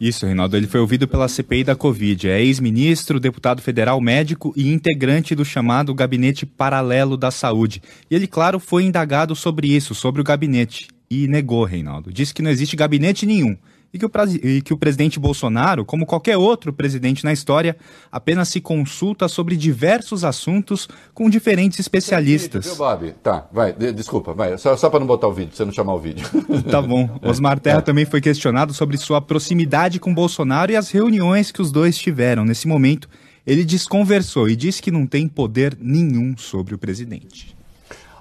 [0.00, 0.56] Isso, Reinaldo.
[0.56, 2.28] Ele foi ouvido pela CPI da Covid.
[2.28, 7.82] É ex-ministro, deputado federal, médico e integrante do chamado Gabinete Paralelo da Saúde.
[8.10, 10.88] E ele, claro, foi indagado sobre isso, sobre o gabinete.
[11.10, 12.12] E negou, Reinaldo.
[12.12, 13.56] Disse que não existe gabinete nenhum
[13.94, 14.10] e que, o,
[14.42, 17.76] e que o presidente Bolsonaro, como qualquer outro presidente na história,
[18.10, 22.64] apenas se consulta sobre diversos assuntos com diferentes especialistas.
[22.64, 23.14] Vídeo, viu, Bob?
[23.22, 25.72] Tá, vai, de, desculpa, vai, só, só para não botar o vídeo, pra você não
[25.72, 26.26] chamar o vídeo.
[26.68, 27.08] tá bom.
[27.22, 27.82] Osmar Terra é.
[27.82, 32.44] também foi questionado sobre sua proximidade com Bolsonaro e as reuniões que os dois tiveram.
[32.44, 33.08] Nesse momento,
[33.46, 37.54] ele desconversou e disse que não tem poder nenhum sobre o presidente.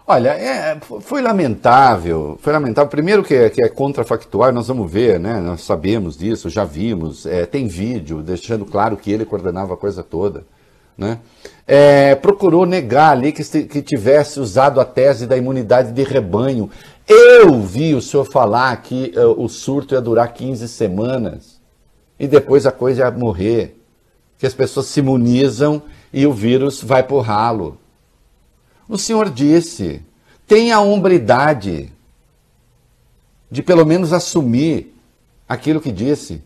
[0.05, 2.37] Olha, é, foi lamentável.
[2.41, 2.89] Foi lamentável.
[2.89, 5.39] Primeiro que é, que é contrafactual, nós vamos ver, né?
[5.39, 7.25] Nós sabemos disso, já vimos.
[7.25, 10.43] É, tem vídeo deixando claro que ele coordenava a coisa toda.
[10.97, 11.19] Né?
[11.65, 16.69] É, procurou negar ali que, que tivesse usado a tese da imunidade de rebanho.
[17.07, 21.61] Eu vi o senhor falar que uh, o surto ia durar 15 semanas
[22.19, 23.79] e depois a coisa ia morrer.
[24.37, 27.77] Que as pessoas se imunizam e o vírus vai para o ralo.
[28.87, 30.01] O Senhor disse:
[30.47, 31.89] tenha a hombridade
[33.49, 34.93] de pelo menos assumir
[35.47, 36.41] aquilo que disse.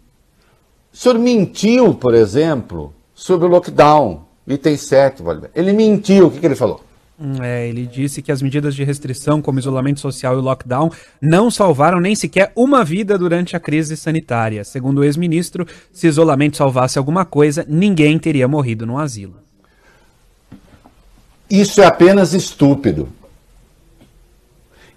[0.94, 5.24] O senhor mentiu, por exemplo, sobre o lockdown, item 7,
[5.56, 6.84] ele mentiu, o que, que ele falou?
[7.20, 11.50] Hum, é, ele disse que as medidas de restrição, como isolamento social e lockdown, não
[11.50, 14.64] salvaram nem sequer uma vida durante a crise sanitária.
[14.64, 19.47] Segundo o ex-ministro, se isolamento salvasse alguma coisa, ninguém teria morrido no asilo.
[21.50, 23.10] Isso é apenas estúpido.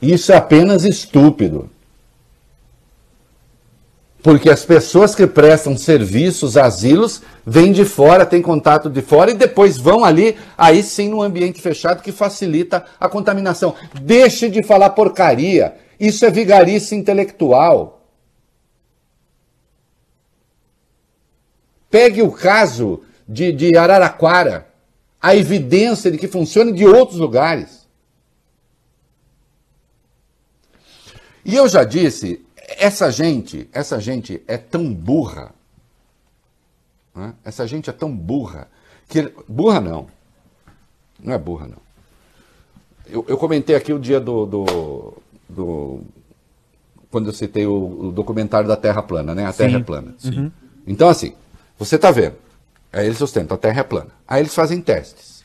[0.02, 1.70] Isso é apenas estúpido.
[4.22, 9.34] Porque as pessoas que prestam serviços, asilos, vêm de fora, têm contato de fora e
[9.34, 13.74] depois vão ali, aí sim, no ambiente fechado que facilita a contaminação.
[14.02, 15.74] Deixe de falar porcaria.
[15.98, 18.02] Isso é vigarice intelectual.
[21.90, 24.69] Pegue o caso de, de Araraquara
[25.20, 27.86] a evidência de que funciona de outros lugares.
[31.44, 35.52] E eu já disse, essa gente, essa gente é tão burra,
[37.14, 37.34] né?
[37.44, 38.68] essa gente é tão burra,
[39.08, 40.06] que burra não,
[41.22, 41.90] não é burra não.
[43.06, 45.14] Eu, eu comentei aqui o dia do, do,
[45.48, 46.00] do
[47.10, 49.46] quando eu citei o, o, documentário da Terra plana, né?
[49.46, 49.76] A Terra Sim.
[49.76, 50.14] é plana.
[50.24, 50.50] Uhum.
[50.86, 51.34] Então assim,
[51.76, 52.36] você está vendo?
[52.92, 54.10] Aí eles sustentam, a Terra é plana.
[54.26, 55.44] Aí eles fazem testes.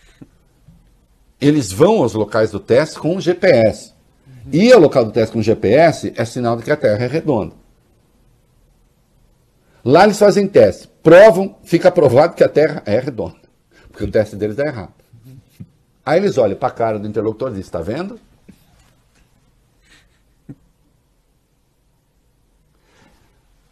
[1.40, 3.94] Eles vão aos locais do teste com o GPS.
[4.52, 7.08] E o local do teste com o GPS é sinal de que a Terra é
[7.08, 7.54] redonda.
[9.84, 13.38] Lá eles fazem teste, provam, fica provado que a Terra é redonda.
[13.92, 14.94] Porque o teste deles é errado.
[16.04, 18.20] Aí eles olham para a cara do interlocutor e dizem, está vendo?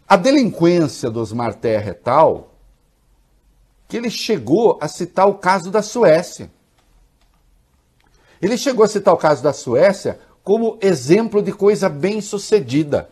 [0.07, 2.52] A delinquência dos Osmar Terra é tal
[3.93, 6.49] que ele chegou a citar o caso da Suécia.
[8.41, 13.07] Ele chegou a citar o caso da Suécia como exemplo de coisa bem sucedida.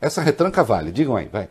[0.00, 1.50] Essa retranca vale, digam aí, vai.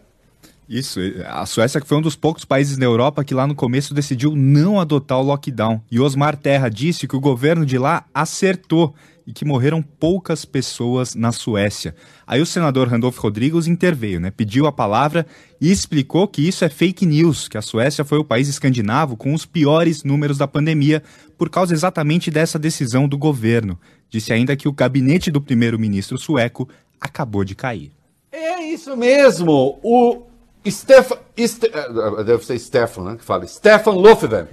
[0.67, 4.35] Isso, a Suécia foi um dos poucos países na Europa que lá no começo decidiu
[4.35, 5.79] não adotar o lockdown.
[5.91, 8.95] E Osmar Terra disse que o governo de lá acertou
[9.25, 11.95] e que morreram poucas pessoas na Suécia.
[12.27, 14.31] Aí o senador Randolph Rodrigues interveio, né?
[14.31, 15.25] Pediu a palavra
[15.59, 19.33] e explicou que isso é fake news, que a Suécia foi o país escandinavo com
[19.33, 21.01] os piores números da pandemia
[21.37, 23.79] por causa exatamente dessa decisão do governo.
[24.09, 26.69] Disse ainda que o gabinete do primeiro-ministro sueco
[26.99, 27.91] acabou de cair.
[28.31, 29.79] É isso mesmo.
[29.83, 30.23] O
[30.69, 34.47] Stefan, Ste, eh, deve ser Stefan, né, que fala, Stefan Löfven.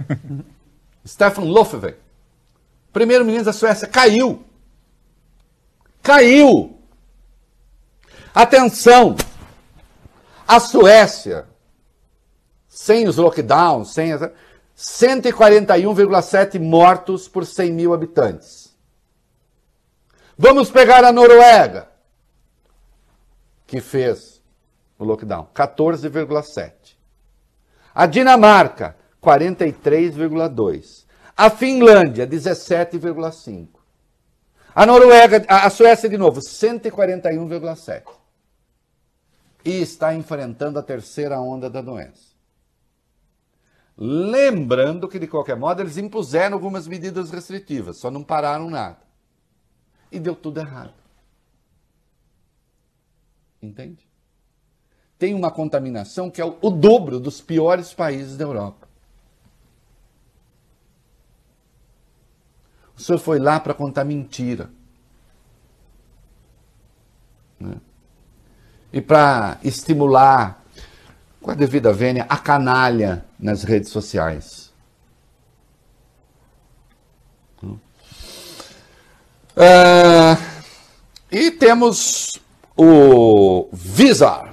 [1.05, 1.93] Stefan Löfven.
[2.91, 4.43] Primeiro-ministro da Suécia caiu.
[6.01, 6.77] Caiu.
[8.33, 9.15] Atenção.
[10.47, 11.47] A Suécia,
[12.67, 14.11] sem os lockdowns, sem
[14.75, 18.75] 141,7 mortos por 100 mil habitantes.
[20.37, 21.89] Vamos pegar a Noruega,
[23.67, 24.41] que fez
[24.97, 26.97] o lockdown, 14,7.
[27.93, 31.05] A Dinamarca, 43,2.
[31.37, 33.80] A Finlândia, 17,5.
[34.73, 38.03] A Noruega, a Suécia de novo, 141,7.
[39.63, 42.31] E está enfrentando a terceira onda da doença.
[43.97, 48.99] Lembrando que, de qualquer modo, eles impuseram algumas medidas restritivas, só não pararam nada.
[50.11, 50.93] E deu tudo errado.
[53.61, 54.09] Entende?
[55.19, 58.80] Tem uma contaminação que é o, dobro dos piores países da Europa.
[63.01, 64.69] O senhor foi lá para contar mentira.
[67.59, 67.77] Né?
[68.93, 70.63] E para estimular,
[71.41, 74.71] com a devida vênia, a canalha nas redes sociais.
[77.63, 77.79] Uh,
[81.31, 82.39] e temos
[82.77, 84.50] o Wizard,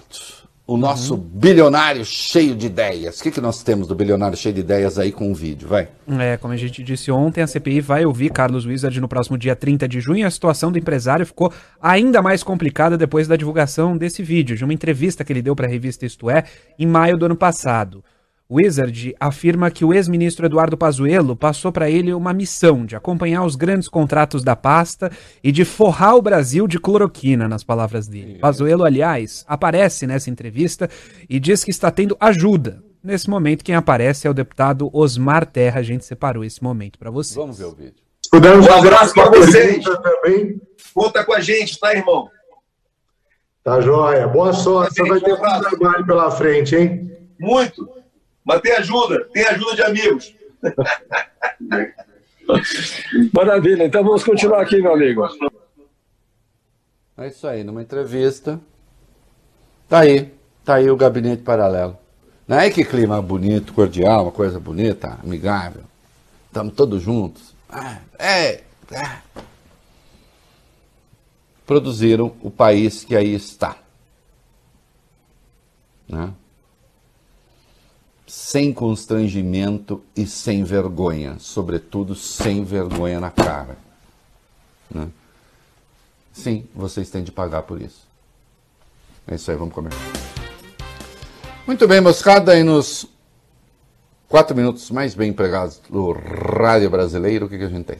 [0.68, 1.20] o nosso uhum.
[1.20, 3.18] bilionário cheio de ideias.
[3.18, 5.66] O que, que nós temos do bilionário cheio de ideias aí com o vídeo?
[5.66, 5.88] Vai.
[6.20, 9.56] É, como a gente disse ontem, a CPI vai ouvir Carlos Wizard no próximo dia
[9.56, 10.26] 30 de junho.
[10.26, 11.50] A situação do empresário ficou
[11.80, 15.66] ainda mais complicada depois da divulgação desse vídeo, de uma entrevista que ele deu para
[15.66, 16.44] a revista Isto É,
[16.78, 18.04] em maio do ano passado.
[18.50, 23.56] Wizard afirma que o ex-ministro Eduardo Pazuello passou para ele uma missão de acompanhar os
[23.56, 25.12] grandes contratos da pasta
[25.44, 28.38] e de forrar o Brasil de cloroquina, nas palavras dele.
[28.38, 30.88] Pazuello, aliás, aparece nessa entrevista
[31.28, 32.82] e diz que está tendo ajuda.
[33.04, 35.80] Nesse momento, quem aparece é o deputado Osmar Terra.
[35.80, 37.36] A gente separou esse momento para vocês.
[37.36, 38.02] Vamos ver o vídeo.
[38.30, 39.84] Pudermos um abraço para vocês.
[39.84, 40.60] Também.
[40.94, 42.28] Conta com a gente, tá, irmão?
[43.62, 44.26] Tá joia.
[44.26, 44.94] Boa sorte.
[44.94, 47.10] Você vai ter muito trabalho pela frente, hein?
[47.38, 47.97] Muito.
[48.48, 50.34] Mas tem ajuda, tem ajuda de amigos.
[53.30, 55.28] Maravilha, então vamos continuar aqui, meu amigo.
[57.18, 58.58] É isso aí, numa entrevista.
[59.86, 60.32] Tá aí,
[60.64, 61.98] tá aí o gabinete paralelo.
[62.46, 65.82] Não é que clima bonito, cordial, uma coisa bonita, amigável.
[66.46, 67.54] Estamos todos juntos.
[67.68, 69.18] Ah, é, é.
[71.66, 73.76] Produziram o país que aí está.
[76.08, 76.32] Né?
[78.28, 83.78] Sem constrangimento e sem vergonha, sobretudo sem vergonha na cara.
[84.90, 85.08] Né?
[86.32, 88.06] Sim, vocês têm de pagar por isso.
[89.26, 89.92] É isso aí, vamos comer.
[91.66, 93.06] Muito bem, moscada, aí nos
[94.28, 97.98] quatro minutos mais bem empregados do rádio brasileiro, o que, que a gente tem?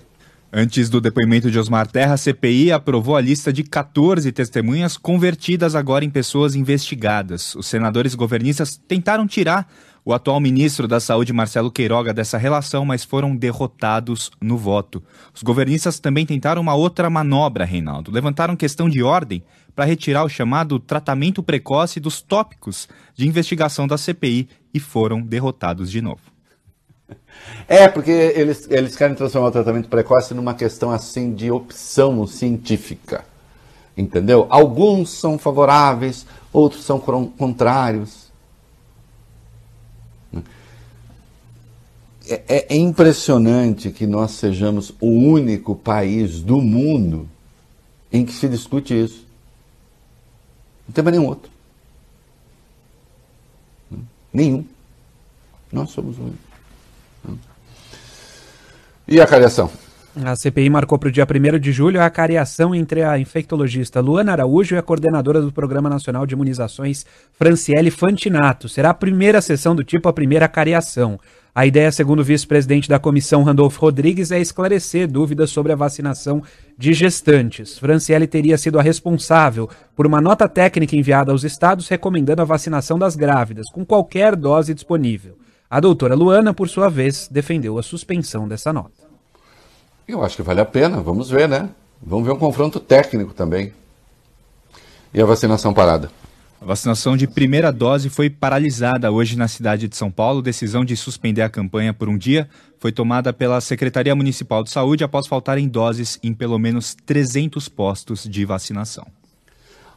[0.50, 5.74] Antes do depoimento de Osmar Terra, a CPI aprovou a lista de 14 testemunhas convertidas
[5.74, 7.54] agora em pessoas investigadas.
[7.54, 9.70] Os senadores governistas tentaram tirar
[10.02, 15.02] o atual ministro da Saúde, Marcelo Queiroga, dessa relação, mas foram derrotados no voto.
[15.34, 18.10] Os governistas também tentaram uma outra manobra, Reinaldo.
[18.10, 19.42] Levantaram questão de ordem
[19.76, 25.90] para retirar o chamado tratamento precoce dos tópicos de investigação da CPI e foram derrotados
[25.90, 26.37] de novo.
[27.66, 33.24] É, porque eles, eles querem transformar o tratamento precoce numa questão assim de opção científica.
[33.96, 34.46] Entendeu?
[34.48, 38.28] Alguns são favoráveis, outros são contrários.
[42.28, 47.28] É, é, é impressionante que nós sejamos o único país do mundo
[48.12, 49.26] em que se discute isso.
[50.86, 51.50] Não tem mais nenhum outro.
[54.32, 54.64] Nenhum.
[55.72, 56.47] Nós somos o único.
[59.10, 59.70] E a cariação?
[60.22, 64.32] A CPI marcou para o dia 1 de julho a cariação entre a infectologista Luana
[64.32, 68.68] Araújo e a coordenadora do Programa Nacional de Imunizações, Franciele Fantinato.
[68.68, 71.18] Será a primeira sessão do tipo, a primeira cariação.
[71.54, 76.42] A ideia, segundo o vice-presidente da comissão, Randolfo Rodrigues, é esclarecer dúvidas sobre a vacinação
[76.76, 77.78] de gestantes.
[77.78, 82.98] Franciele teria sido a responsável por uma nota técnica enviada aos estados recomendando a vacinação
[82.98, 85.38] das grávidas, com qualquer dose disponível.
[85.70, 89.06] A doutora Luana, por sua vez, defendeu a suspensão dessa nota.
[90.06, 91.68] Eu acho que vale a pena, vamos ver, né?
[92.02, 93.72] Vamos ver um confronto técnico também.
[95.12, 96.10] E a vacinação parada?
[96.60, 100.40] A vacinação de primeira dose foi paralisada hoje na cidade de São Paulo.
[100.40, 102.48] Decisão de suspender a campanha por um dia
[102.80, 108.24] foi tomada pela Secretaria Municipal de Saúde após faltarem doses em pelo menos 300 postos
[108.24, 109.06] de vacinação.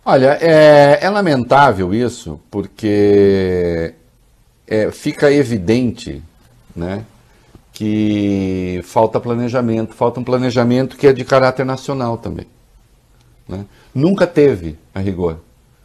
[0.03, 3.93] Olha, é, é lamentável isso, porque
[4.71, 6.23] é, fica evidente
[6.73, 7.03] né,
[7.73, 12.47] que falta planejamento, falta um planejamento que é de caráter nacional também.
[13.49, 13.65] Né?
[13.93, 15.41] Nunca teve, a rigor.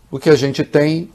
[0.08, 1.10] O que a gente tem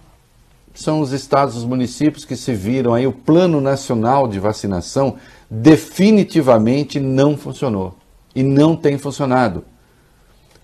[0.73, 5.15] são os estados, os municípios que se viram aí, o plano nacional de vacinação
[5.49, 7.95] definitivamente não funcionou
[8.35, 9.63] e não tem funcionado.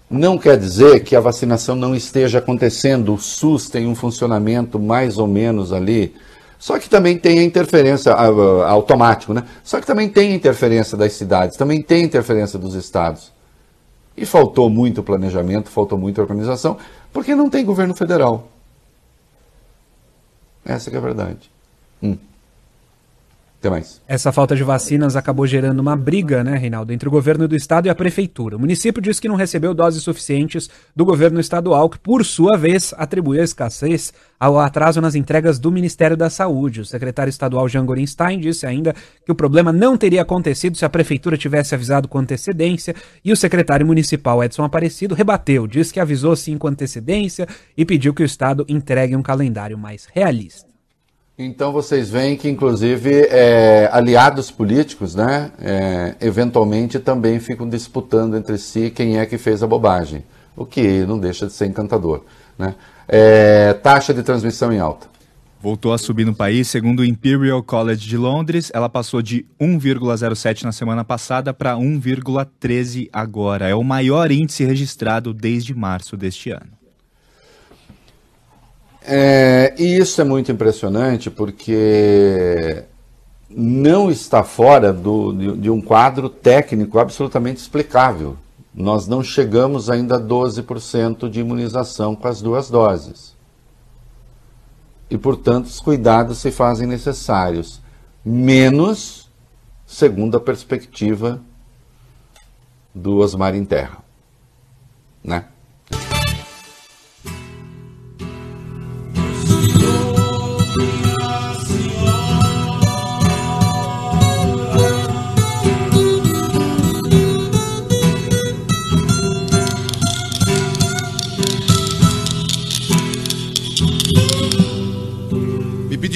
[0.09, 5.17] Não quer dizer que a vacinação não esteja acontecendo, o SUS tem um funcionamento mais
[5.17, 6.13] ou menos ali,
[6.59, 9.43] só que também tem a interferência automático, né?
[9.63, 13.31] Só que também tem a interferência das cidades, também tem a interferência dos estados.
[14.15, 16.77] E faltou muito planejamento, faltou muita organização,
[17.13, 18.47] porque não tem governo federal.
[20.65, 21.51] Essa é a verdade.
[22.01, 22.17] Hum.
[23.59, 24.01] Até mais.
[24.07, 27.87] Essa falta de vacinas acabou gerando uma briga, né, Reinaldo, entre o governo do estado
[27.87, 28.55] e a prefeitura.
[28.55, 32.93] O município disse que não recebeu doses suficientes do governo estadual, que, por sua vez,
[32.95, 36.81] atribuiu a escassez ao atraso nas entregas do Ministério da Saúde.
[36.81, 38.93] O secretário estadual Jean Gorenstein disse ainda
[39.25, 42.95] que o problema não teria acontecido se a prefeitura tivesse avisado com antecedência,
[43.25, 48.13] e o secretário municipal Edson Aparecido rebateu, disse que avisou sim com antecedência e pediu
[48.13, 50.66] que o estado entregue um calendário mais realista.
[51.39, 58.57] Então vocês veem que, inclusive, é, aliados políticos, né, é, eventualmente também ficam disputando entre
[58.57, 60.23] si quem é que fez a bobagem,
[60.55, 62.23] o que não deixa de ser encantador.
[62.57, 62.73] Né?
[63.07, 65.07] É, taxa de transmissão em alta.
[65.61, 70.63] Voltou a subir no país, segundo o Imperial College de Londres, ela passou de 1,07
[70.63, 73.67] na semana passada para 1,13 agora.
[73.67, 76.77] É o maior índice registrado desde março deste ano.
[79.09, 82.83] É, e isso é muito impressionante porque
[83.49, 88.35] não está fora do, de, de, um quadro técnico absolutamente explicável.
[88.75, 93.33] Nós não chegamos ainda a 12% de imunização com as duas doses.
[95.09, 97.81] E, portanto, os cuidados se fazem necessários,
[98.25, 99.31] menos
[99.85, 101.41] segundo a perspectiva
[102.93, 103.99] do Osmar em Terra.
[105.23, 105.45] Né?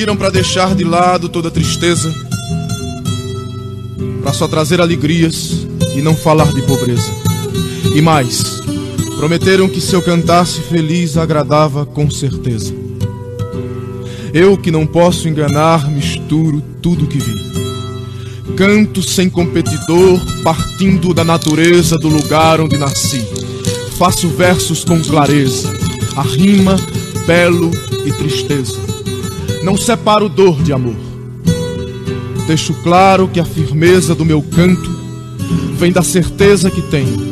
[0.02, 2.12] Pediram para deixar de lado toda tristeza,
[4.24, 7.12] para só trazer alegrias e não falar de pobreza.
[7.94, 8.64] E mais,
[9.18, 12.74] prometeram que se eu cantasse feliz agradava com certeza.
[14.34, 18.56] Eu que não posso enganar, misturo tudo que vi.
[18.56, 23.24] Canto sem competidor, partindo da natureza do lugar onde nasci.
[24.00, 25.72] Faço versos com clareza,
[26.16, 26.76] a rima,
[27.28, 27.70] belo
[28.04, 28.91] e tristeza
[29.64, 30.96] não separo dor de amor.
[32.48, 34.90] Deixo claro que a firmeza do meu canto
[35.78, 37.32] vem da certeza que tenho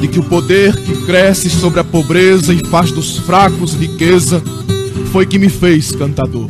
[0.00, 4.42] de que o poder que cresce sobre a pobreza e faz dos fracos riqueza
[5.12, 6.48] foi que me fez cantador.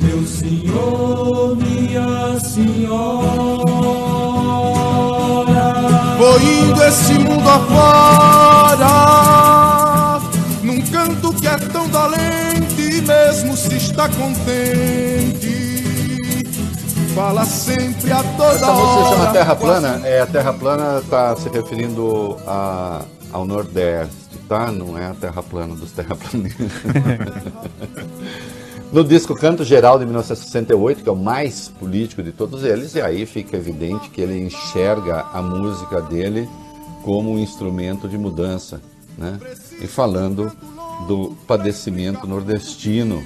[0.00, 3.56] Meu senhor, minha senhora,
[6.18, 8.90] vou indo esse mundo afora,
[10.62, 12.45] num canto que é tão valente
[13.06, 15.74] mesmo se está contente,
[17.14, 19.04] fala sempre a toda Essa hora.
[19.04, 20.00] Você chama Terra Plana?
[20.04, 24.72] É, a Terra Plana está se referindo a, ao Nordeste, tá?
[24.72, 26.66] Não é a Terra Plana dos terraplanistas.
[28.92, 33.00] no disco Canto Geral de 1968, que é o mais político de todos eles, e
[33.00, 36.48] aí fica evidente que ele enxerga a música dele
[37.04, 38.80] como um instrumento de mudança,
[39.16, 39.38] né?
[39.80, 40.50] E falando
[41.06, 43.22] do padecimento nordestino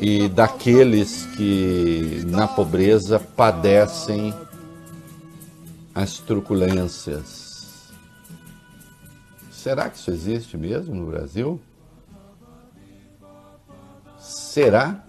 [0.00, 4.34] e daqueles que na pobreza padecem
[5.94, 7.92] as truculências.
[9.50, 11.60] Será que isso existe mesmo no Brasil?
[14.18, 15.04] Será?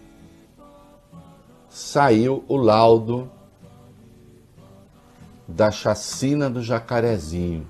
[1.69, 3.31] Saiu o laudo
[5.47, 7.67] da chacina do Jacarezinho.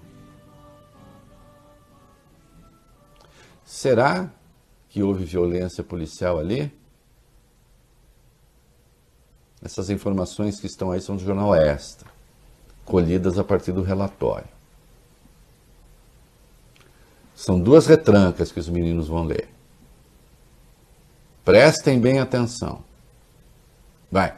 [3.74, 4.30] Será
[4.88, 6.71] que houve violência policial ali?
[9.63, 12.07] Essas informações que estão aí são do jornal Extra,
[12.86, 14.47] colhidas a partir do relatório.
[17.36, 19.49] São duas retrancas que os meninos vão ler.
[21.43, 22.84] Prestem bem atenção.
[24.11, 24.38] Vai.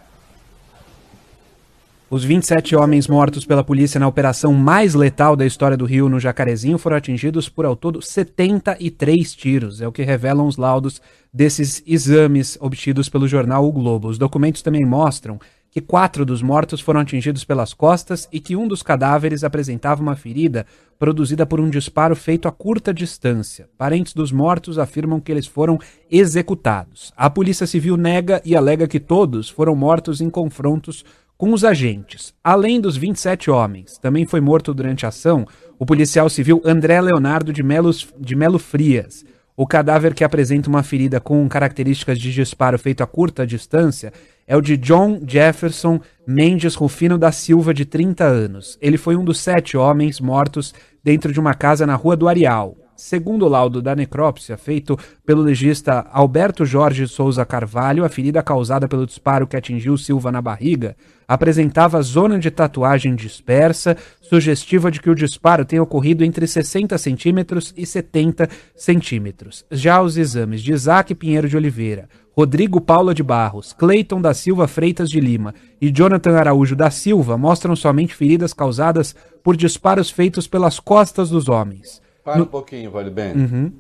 [2.08, 6.20] Os 27 homens mortos pela polícia na operação mais letal da história do Rio no
[6.20, 11.02] Jacarezinho foram atingidos por ao todo 73 tiros, é o que revelam os laudos
[11.34, 14.08] desses exames obtidos pelo jornal O Globo.
[14.08, 15.40] Os documentos também mostram
[15.72, 20.16] que quatro dos mortos foram atingidos pelas costas e que um dos cadáveres apresentava uma
[20.16, 20.66] ferida
[20.98, 23.68] produzida por um disparo feito a curta distância.
[23.78, 25.78] Parentes dos mortos afirmam que eles foram
[26.10, 27.12] executados.
[27.18, 31.04] A Polícia Civil nega e alega que todos foram mortos em confrontos
[31.38, 32.34] com os agentes.
[32.44, 35.46] Além dos 27 homens, também foi morto durante a ação
[35.78, 39.26] o policial civil André Leonardo de Melo, de Melo Frias.
[39.58, 44.12] O cadáver que apresenta uma ferida com características de disparo feito a curta distância
[44.48, 48.78] é o de John Jefferson Mendes Rufino da Silva, de 30 anos.
[48.82, 50.74] Ele foi um dos sete homens mortos
[51.04, 52.76] dentro de uma casa na Rua do Areal.
[52.96, 58.88] Segundo o laudo da necrópsia feito pelo legista Alberto Jorge Souza Carvalho, a ferida causada
[58.88, 60.96] pelo disparo que atingiu Silva na barriga
[61.28, 67.74] apresentava zona de tatuagem dispersa, sugestiva de que o disparo tenha ocorrido entre 60 centímetros
[67.76, 69.66] e 70 centímetros.
[69.72, 74.68] Já os exames de Isaac Pinheiro de Oliveira, Rodrigo Paula de Barros, Cleiton da Silva
[74.68, 80.48] Freitas de Lima e Jonathan Araújo da Silva mostram somente feridas causadas por disparos feitos
[80.48, 82.05] pelas costas dos homens.
[82.26, 82.46] Para no...
[82.46, 83.34] um pouquinho, Vale Bem.
[83.34, 83.72] Uhum.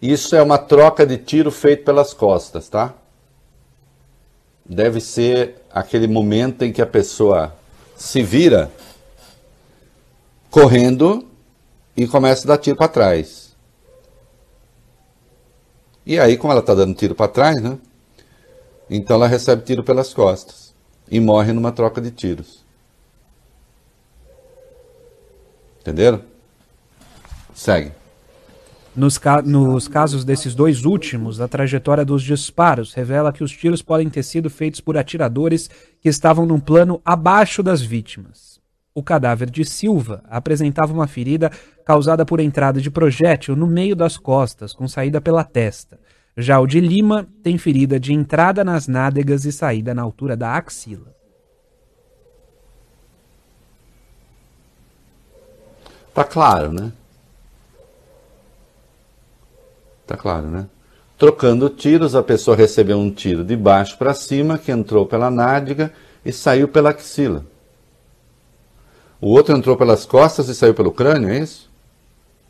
[0.00, 2.94] Isso é uma troca de tiro feito pelas costas, tá?
[4.64, 7.54] Deve ser aquele momento em que a pessoa
[7.96, 8.70] se vira
[10.48, 11.28] correndo
[11.96, 13.56] e começa a dar tiro para trás.
[16.06, 17.76] E aí, como ela está dando tiro para trás, né?
[18.88, 20.72] Então ela recebe tiro pelas costas
[21.10, 22.59] e morre numa troca de tiros.
[25.80, 26.22] Entenderam?
[27.54, 27.92] Segue.
[28.94, 33.82] Nos, ca nos, casos desses dois últimos, a trajetória dos disparos revela que os tiros
[33.82, 35.70] podem ter sido feitos por atiradores
[36.00, 38.60] que estavam num plano abaixo das vítimas.
[38.92, 41.50] O cadáver de Silva apresentava uma ferida
[41.86, 45.98] causada por entrada de projétil no meio das costas, com saída pela testa.
[46.36, 50.56] Já o de Lima tem ferida de entrada nas nádegas e saída na altura da
[50.56, 51.19] axila.
[56.14, 56.92] Tá claro, né?
[60.06, 60.66] Tá claro, né?
[61.16, 65.92] Trocando tiros, a pessoa recebeu um tiro de baixo para cima, que entrou pela nádega
[66.24, 67.44] e saiu pela axila.
[69.20, 71.70] O outro entrou pelas costas e saiu pelo crânio, é isso?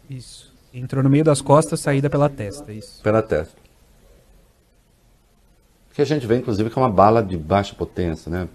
[0.08, 0.54] Isso.
[0.72, 3.02] Entrou no meio das costas, saída pela testa, isso.
[3.02, 3.56] Pela testa.
[5.92, 8.48] Que a gente vê, inclusive, que é uma bala de baixa potência, né?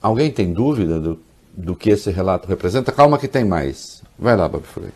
[0.00, 1.18] Alguém tem dúvida do,
[1.56, 2.92] do que esse relato representa?
[2.92, 4.02] Calma que tem mais.
[4.18, 4.92] Vai lá, Bob Freire.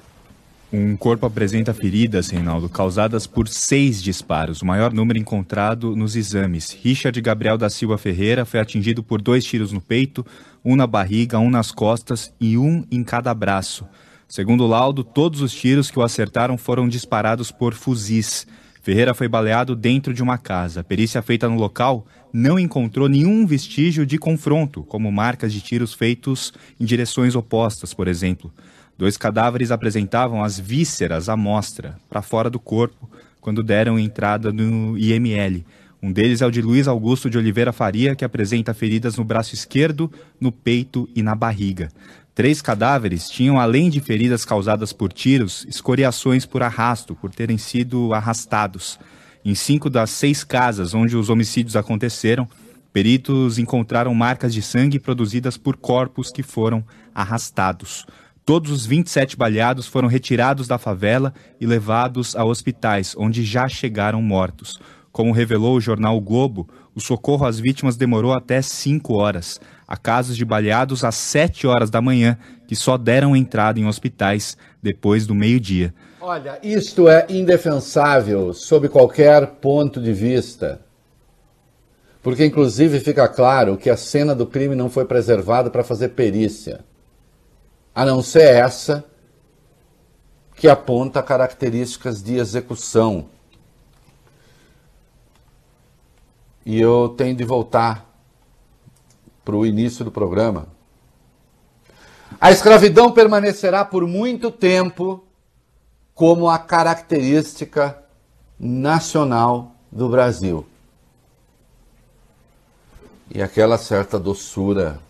[0.72, 6.70] Um corpo apresenta feridas, Reinaldo, causadas por seis disparos, o maior número encontrado nos exames.
[6.70, 10.24] Richard Gabriel da Silva Ferreira foi atingido por dois tiros no peito,
[10.64, 13.84] um na barriga, um nas costas e um em cada braço.
[14.26, 18.46] Segundo o laudo, todos os tiros que o acertaram foram disparados por fuzis.
[18.82, 20.82] Ferreira foi baleado dentro de uma casa.
[20.82, 26.52] Perícia feita no local não encontrou nenhum vestígio de confronto, como marcas de tiros feitos
[26.80, 28.52] em direções opostas, por exemplo.
[28.98, 33.08] Dois cadáveres apresentavam as vísceras à mostra, para fora do corpo,
[33.40, 35.64] quando deram entrada no IML.
[36.02, 39.54] Um deles é o de Luiz Augusto de Oliveira Faria, que apresenta feridas no braço
[39.54, 40.10] esquerdo,
[40.40, 41.88] no peito e na barriga.
[42.34, 48.14] Três cadáveres tinham, além de feridas causadas por tiros, escoriações por arrasto, por terem sido
[48.14, 48.98] arrastados.
[49.44, 52.48] Em cinco das seis casas onde os homicídios aconteceram,
[52.90, 56.82] peritos encontraram marcas de sangue produzidas por corpos que foram
[57.14, 58.06] arrastados.
[58.46, 64.22] Todos os 27 baleados foram retirados da favela e levados a hospitais, onde já chegaram
[64.22, 64.80] mortos.
[65.12, 69.60] Como revelou o jornal o Globo, o socorro às vítimas demorou até 5 horas.
[69.86, 74.56] Há casos de baleados às 7 horas da manhã que só deram entrada em hospitais
[74.82, 75.94] depois do meio-dia.
[76.20, 80.80] Olha, isto é indefensável sob qualquer ponto de vista.
[82.22, 86.84] Porque, inclusive, fica claro que a cena do crime não foi preservada para fazer perícia
[87.94, 89.04] a não ser essa
[90.54, 93.26] que aponta características de execução.
[96.64, 98.08] E eu tenho de voltar
[99.44, 100.68] para o início do programa.
[102.40, 105.24] A escravidão permanecerá por muito tempo
[106.14, 108.02] como a característica
[108.58, 110.66] nacional do Brasil.
[113.34, 115.00] E aquela certa doçura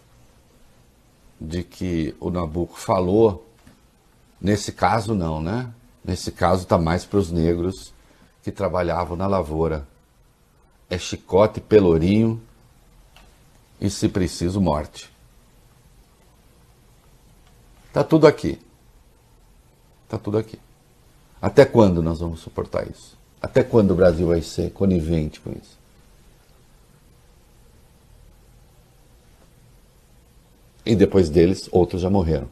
[1.41, 3.47] de que o Nabucco falou,
[4.41, 5.73] nesse caso não, né?
[6.05, 7.93] Nesse caso está mais para os negros
[8.43, 9.87] que trabalhavam na lavoura.
[10.93, 12.39] É chicote, pelourinho
[13.81, 15.11] e, se preciso, morte.
[17.87, 18.61] Está tudo aqui.
[20.05, 20.61] Está tudo aqui.
[21.41, 23.17] Até quando nós vamos suportar isso?
[23.41, 25.79] Até quando o Brasil vai ser conivente com isso?
[30.85, 32.51] E depois deles, outros já morreram.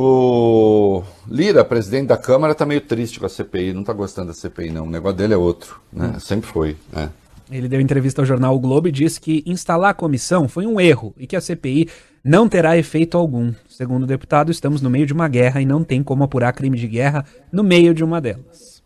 [0.00, 4.32] O Lira, presidente da Câmara, está meio triste com a CPI, não está gostando da
[4.32, 4.84] CPI, não.
[4.84, 6.12] O negócio dele é outro, né?
[6.14, 6.20] Hum.
[6.20, 6.76] Sempre foi.
[6.92, 7.10] Né?
[7.50, 10.80] Ele deu entrevista ao jornal o Globo e disse que instalar a comissão foi um
[10.80, 11.88] erro e que a CPI
[12.22, 13.52] não terá efeito algum.
[13.68, 16.78] Segundo o deputado, estamos no meio de uma guerra e não tem como apurar crime
[16.78, 18.80] de guerra no meio de uma delas.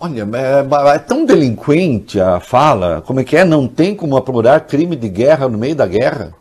[0.00, 3.44] Olha, é, é tão delinquente a fala, como é que é?
[3.44, 6.32] Não tem como apurar crime de guerra no meio da guerra?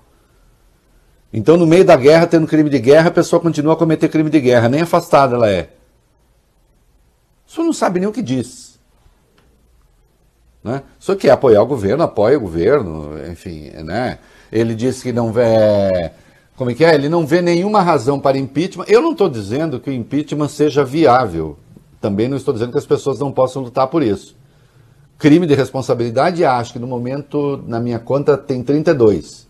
[1.38, 4.30] Então, no meio da guerra, tendo crime de guerra, a pessoa continua a cometer crime
[4.30, 5.70] de guerra, nem afastada ela é.
[7.46, 8.80] O senhor não sabe nem o que diz.
[10.64, 10.82] Né?
[10.98, 14.20] Senhor quer apoiar o governo, apoia o governo, enfim, né?
[14.50, 15.44] Ele disse que não vê.
[16.56, 16.96] Como é que é?
[16.96, 18.86] Ele não vê nenhuma razão para impeachment.
[18.88, 21.60] Eu não estou dizendo que o impeachment seja viável.
[22.00, 24.38] Também não estou dizendo que as pessoas não possam lutar por isso.
[25.18, 29.45] Crime de responsabilidade, acho que no momento, na minha conta, tem 32.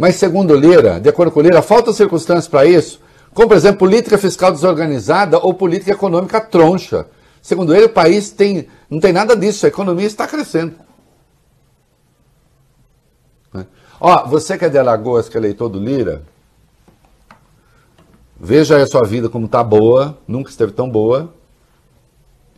[0.00, 3.02] Mas, segundo Lira, de acordo com Lira, faltam circunstâncias para isso,
[3.34, 7.06] como, por exemplo, política fiscal desorganizada ou política econômica troncha.
[7.42, 10.74] Segundo ele, o país tem, não tem nada disso, a economia está crescendo.
[13.52, 13.66] Né?
[14.00, 16.22] Ó, você que é de Alagoas, que é eleitor do Lira,
[18.40, 21.30] veja aí a sua vida como está boa, nunca esteve tão boa,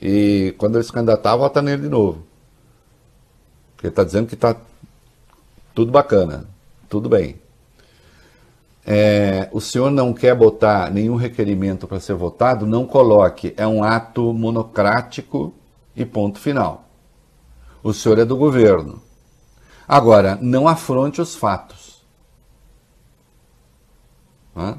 [0.01, 2.22] e quando ele se candidatar, vota nele de novo.
[3.82, 4.55] Ele está dizendo que está
[5.74, 6.51] tudo bacana.
[6.93, 7.40] Tudo bem.
[8.84, 13.55] É, o senhor não quer botar nenhum requerimento para ser votado, não coloque.
[13.57, 15.55] É um ato monocrático
[15.97, 16.84] e ponto final.
[17.82, 19.03] O senhor é do governo.
[19.88, 22.05] Agora, não afronte os fatos.
[24.55, 24.78] Hã?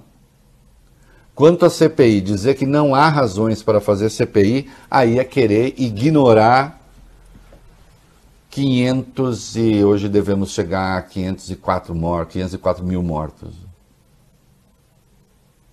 [1.34, 6.83] Quanto à CPI, dizer que não há razões para fazer CPI, aí é querer ignorar
[8.54, 13.56] 500 e hoje devemos chegar a 504 mortos, 504 mil mortos.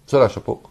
[0.07, 0.71] O senhor acha pouco?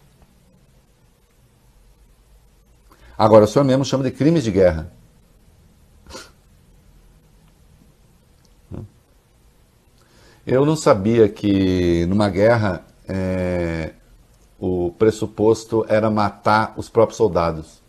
[3.16, 4.92] Agora, o senhor mesmo chama de crimes de guerra.
[10.44, 13.92] Eu não sabia que numa guerra é,
[14.58, 17.80] o pressuposto era matar os próprios soldados.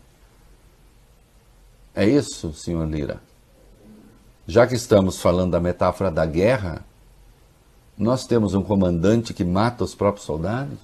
[1.92, 3.31] É isso, senhor Lira?
[4.46, 6.84] Já que estamos falando da metáfora da guerra,
[7.96, 10.78] nós temos um comandante que mata os próprios soldados?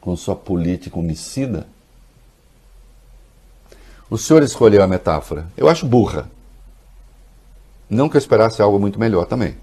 [0.00, 1.66] Com sua política homicida?
[4.08, 5.46] O senhor escolheu a metáfora.
[5.56, 6.30] Eu acho burra.
[7.88, 9.56] Não que eu esperasse algo muito melhor também.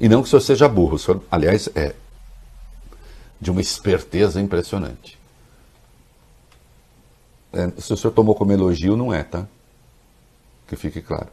[0.00, 0.96] E não que o senhor seja burro.
[0.96, 1.94] O senhor, aliás, é
[3.40, 5.18] de uma esperteza impressionante.
[7.52, 9.46] É, se o senhor tomou como elogio, não é, tá?
[10.72, 11.26] Que fique claro.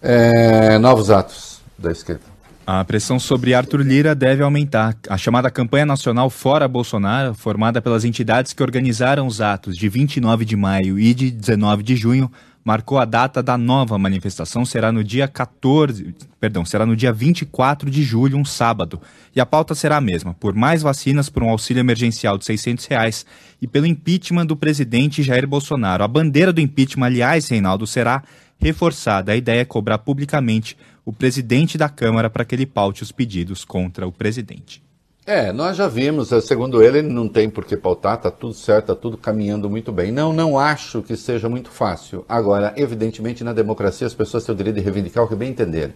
[0.00, 2.22] É, novos atos da esquerda.
[2.64, 4.96] A pressão sobre Arthur Lira deve aumentar.
[5.08, 10.44] A chamada campanha nacional Fora Bolsonaro, formada pelas entidades que organizaram os atos de 29
[10.44, 12.30] de maio e de 19 de junho,
[12.64, 17.90] marcou a data da nova manifestação, será no dia 14, perdão, será no dia 24
[17.90, 19.00] de julho, um sábado.
[19.34, 22.86] E a pauta será a mesma, por mais vacinas por um auxílio emergencial de 600
[22.86, 23.26] reais
[23.60, 26.04] e pelo impeachment do presidente Jair Bolsonaro.
[26.04, 28.22] A bandeira do impeachment, aliás, Reinaldo, será
[28.58, 29.32] reforçada.
[29.32, 33.64] A ideia é cobrar publicamente o presidente da Câmara para que ele paute os pedidos
[33.64, 34.82] contra o presidente.
[35.24, 38.90] É, nós já vimos, eh, segundo ele, não tem por que pautar, está tudo certo,
[38.90, 40.10] está tudo caminhando muito bem.
[40.10, 42.24] Não, não acho que seja muito fácil.
[42.28, 45.94] Agora, evidentemente, na democracia as pessoas têm o direito de reivindicar o que bem entenderem,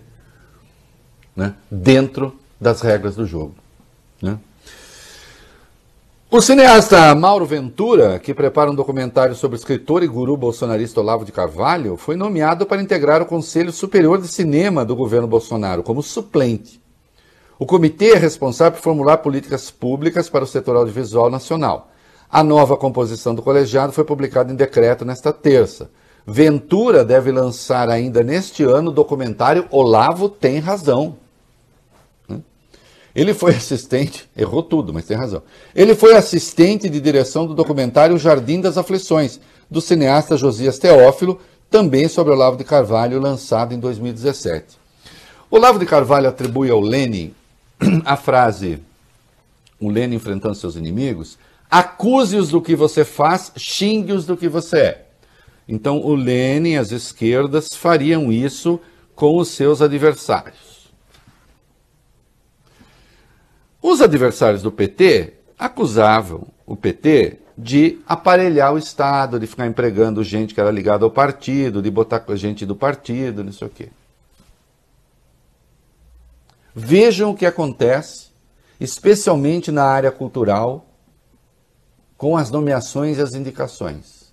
[1.35, 1.55] né?
[1.69, 3.57] dentro das regras do jogo.
[4.23, 4.39] Né?
[6.31, 11.25] O cineasta Mauro Ventura, que prepara um documentário sobre o escritor e guru bolsonarista Olavo
[11.25, 16.01] de Carvalho, foi nomeado para integrar o Conselho Superior de Cinema do governo Bolsonaro como
[16.01, 16.86] suplente.
[17.59, 21.91] O comitê é responsável por formular políticas públicas para o setor audiovisual nacional.
[22.31, 25.91] A nova composição do colegiado foi publicada em decreto nesta terça.
[26.27, 31.17] Ventura deve lançar ainda neste ano o documentário Olavo Tem Razão.
[33.15, 35.43] Ele foi assistente, errou tudo, mas tem razão.
[35.75, 39.41] Ele foi assistente de direção do documentário Jardim das Aflições,
[39.71, 41.41] do cineasta Josias Teófilo,
[41.71, 44.77] também sobre Olavo de Carvalho, lançado em 2017.
[45.51, 47.33] Olavo de Carvalho atribui ao Lenin
[48.05, 48.81] a frase,
[49.81, 51.39] o Lenin enfrentando seus inimigos,
[51.71, 55.07] acuse-os do que você faz, xingue-os do que você é.
[55.69, 58.81] Então o Lenin e as esquerdas fariam isso
[59.15, 60.77] com os seus adversários.
[63.83, 70.53] Os adversários do PT acusavam o PT de aparelhar o Estado, de ficar empregando gente
[70.53, 73.89] que era ligada ao partido, de botar gente do partido, não sei o quê.
[76.79, 78.27] Vejam o que acontece,
[78.79, 80.85] especialmente na área cultural,
[82.19, 84.31] com as nomeações e as indicações.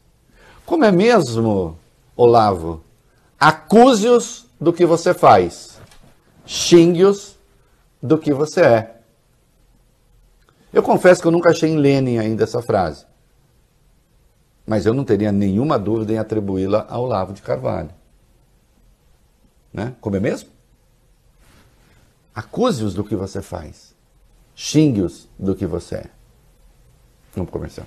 [0.65, 1.79] Como é mesmo,
[2.17, 2.83] Olavo?
[3.39, 5.79] Acuse-os do que você faz,
[6.45, 7.37] xingue-os
[8.01, 8.95] do que você é.
[10.73, 13.05] Eu confesso que eu nunca achei em Lenin ainda essa frase.
[14.67, 17.91] Mas eu não teria nenhuma dúvida em atribuí-la ao Olavo de Carvalho.
[19.71, 19.95] Né?
[20.01, 20.52] Como é mesmo?
[22.35, 23.93] Acuse-os do que você faz.
[24.55, 26.05] Xingue-os do que você é.
[27.35, 27.85] Vamos comercial.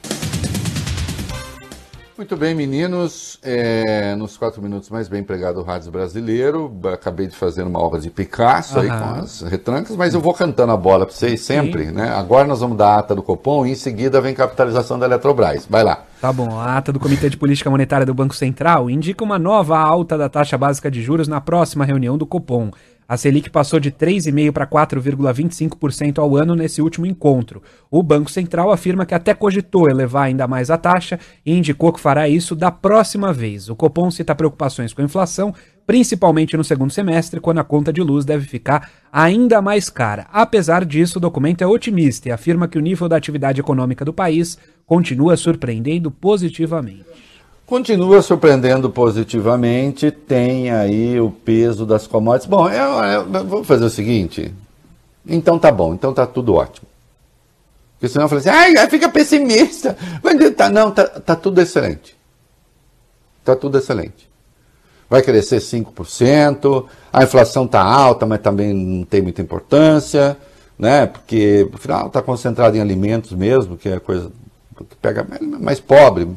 [2.17, 3.39] Muito bem, meninos.
[3.43, 6.75] É, nos quatro minutos mais bem empregado do Rádio Brasileiro.
[6.91, 10.73] Acabei de fazer uma obra de Picasso aí com as retrancas, mas eu vou cantando
[10.73, 11.93] a bola para vocês sempre, Sim.
[11.93, 12.09] né?
[12.09, 15.67] Agora nós vamos dar a ata do Copom e em seguida vem capitalização da Eletrobras.
[15.69, 16.05] Vai lá.
[16.19, 16.59] Tá bom.
[16.59, 20.31] A ata do Comitê de Política Monetária do Banco Central indica uma nova alta da
[20.31, 22.71] taxa básica de juros na próxima reunião do Copom.
[23.09, 27.63] A Selic passou de 3,5% para 4,25% ao ano nesse último encontro.
[27.91, 32.01] O Banco Central afirma que até cogitou elevar ainda mais a taxa e indicou que
[32.01, 33.69] fará isso da próxima vez.
[33.69, 35.55] O Copom cita preocupações com a inflação,
[35.87, 40.27] principalmente no segundo semestre, quando a conta de luz deve ficar ainda mais cara.
[40.33, 44.13] Apesar disso, o documento é otimista e afirma que o nível da atividade econômica do
[44.13, 47.05] país continua surpreendendo positivamente.
[47.67, 52.49] Continua surpreendendo positivamente, tem aí o peso das commodities.
[52.49, 54.55] Bom, eu, eu, vou fazer o seguinte.
[55.27, 56.87] Então tá bom, então tá tudo ótimo.
[57.95, 59.97] Porque senão eu falei assim, ai, fica pessimista.
[60.57, 62.17] Tá, não, tá, tá tudo excelente.
[63.45, 64.31] Tá tudo excelente.
[65.11, 70.37] Vai crescer 5%, a inflação está alta, mas também não tem muita importância,
[70.79, 71.07] né?
[71.07, 74.31] Porque, afinal, está concentrado em alimentos mesmo, que é a coisa
[74.77, 76.29] que pega mais pobre,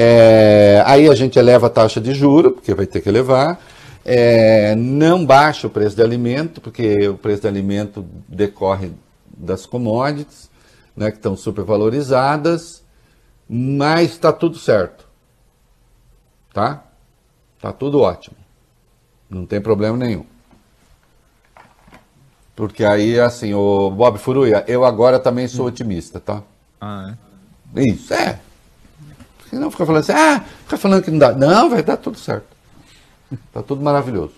[0.00, 3.58] é, aí a gente eleva a taxa de juro, porque vai ter que elevar.
[4.04, 8.92] É, não baixa o preço de alimento, porque o preço de alimento decorre
[9.36, 10.48] das commodities,
[10.96, 12.84] né, que estão supervalorizadas,
[13.48, 15.04] mas está tudo certo.
[16.54, 16.84] Tá?
[17.60, 18.36] Tá tudo ótimo.
[19.28, 20.24] Não tem problema nenhum.
[22.54, 26.40] Porque aí, assim, o Bob Furuia, eu agora também sou otimista, tá?
[26.80, 27.16] Ah,
[27.74, 27.82] é?
[27.82, 28.38] Isso, é.
[29.52, 31.32] Não fica falando assim, ah, fica falando que não dá.
[31.32, 32.46] Não, vai dar tudo certo.
[33.32, 34.32] Está tudo maravilhoso.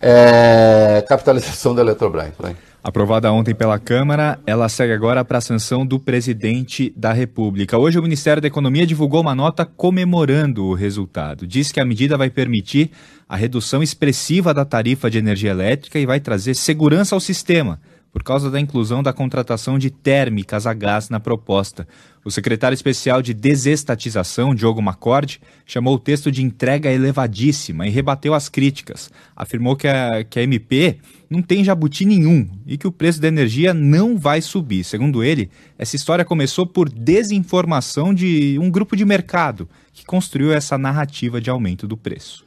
[0.00, 2.32] É, capitalização da Eletrobras.
[2.38, 2.56] Vai.
[2.82, 7.78] Aprovada ontem pela Câmara, ela segue agora para a sanção do presidente da República.
[7.78, 11.46] Hoje, o Ministério da Economia divulgou uma nota comemorando o resultado.
[11.46, 12.90] Diz que a medida vai permitir
[13.26, 17.80] a redução expressiva da tarifa de energia elétrica e vai trazer segurança ao sistema
[18.14, 21.84] por causa da inclusão da contratação de térmicas a gás na proposta.
[22.24, 28.32] O secretário especial de desestatização, Diogo Macorde, chamou o texto de entrega elevadíssima e rebateu
[28.32, 29.10] as críticas.
[29.34, 30.98] Afirmou que a, que a MP
[31.28, 34.84] não tem jabuti nenhum e que o preço da energia não vai subir.
[34.84, 40.78] Segundo ele, essa história começou por desinformação de um grupo de mercado que construiu essa
[40.78, 42.44] narrativa de aumento do preço.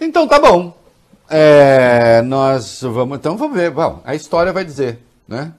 [0.00, 0.77] Então tá bom.
[1.30, 3.70] É, nós vamos, então vamos ver.
[3.70, 5.54] Bom, a história vai dizer, né?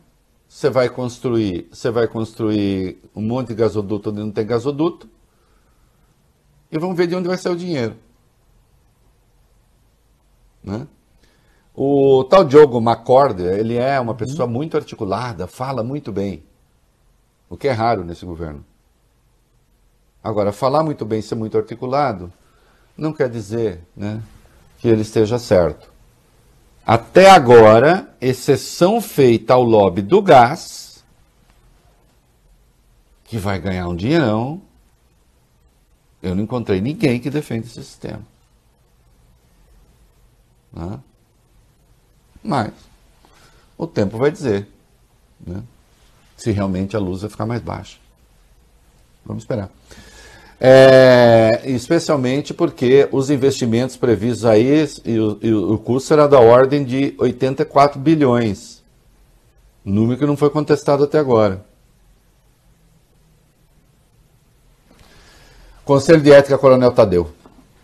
[0.47, 5.07] Você vai construir, você vai construir um monte de gasoduto onde não tem gasoduto.
[6.71, 7.95] E vamos ver de onde vai sair o dinheiro.
[10.63, 10.87] Né?
[11.75, 14.53] O tal Diogo Macorda, ele é uma pessoa uhum.
[14.53, 16.43] muito articulada, fala muito bem.
[17.47, 18.65] O que é raro nesse governo.
[20.23, 22.33] Agora, falar muito bem, ser muito articulado,
[22.97, 24.21] não quer dizer, né?
[24.79, 25.91] Que ele esteja certo.
[26.85, 31.03] Até agora, exceção feita ao lobby do gás,
[33.25, 34.61] que vai ganhar um dinheirão,
[36.21, 38.25] eu não encontrei ninguém que defenda esse sistema.
[40.73, 40.99] Né?
[42.43, 42.73] Mas
[43.77, 44.67] o tempo vai dizer
[45.39, 45.63] né?
[46.35, 47.97] se realmente a luz vai ficar mais baixa.
[49.25, 49.69] Vamos esperar.
[50.61, 56.83] É, especialmente porque os investimentos previstos aí, e o, e o custo será da ordem
[56.83, 58.83] de 84 bilhões.
[59.85, 61.65] Número que não foi contestado até agora.
[65.85, 67.31] Conselho de Ética, Coronel Tadeu.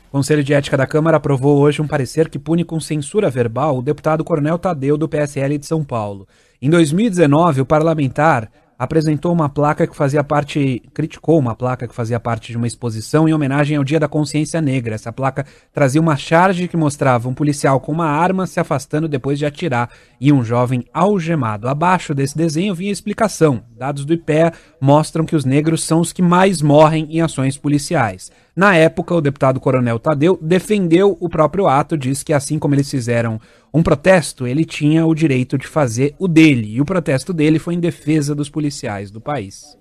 [0.09, 3.78] O Conselho de Ética da Câmara aprovou hoje um parecer que pune com censura verbal
[3.78, 6.28] o deputado Coronel Tadeu do PSL de São Paulo.
[6.61, 12.19] Em 2019, o parlamentar apresentou uma placa que fazia parte, criticou uma placa que fazia
[12.19, 14.95] parte de uma exposição em homenagem ao Dia da Consciência Negra.
[14.95, 19.39] Essa placa trazia uma charge que mostrava um policial com uma arma se afastando depois
[19.39, 21.67] de atirar e um jovem algemado.
[21.67, 23.63] Abaixo desse desenho vinha a explicação.
[23.78, 28.32] Dados do IPEA mostram que os negros são os que mais morrem em ações policiais.
[28.55, 32.89] Na época, o deputado Coronel Tadeu defendeu o próprio ato, disse que assim como eles
[32.89, 33.39] fizeram
[33.73, 36.75] um protesto, ele tinha o direito de fazer o dele.
[36.75, 39.77] E o protesto dele foi em defesa dos policiais do país.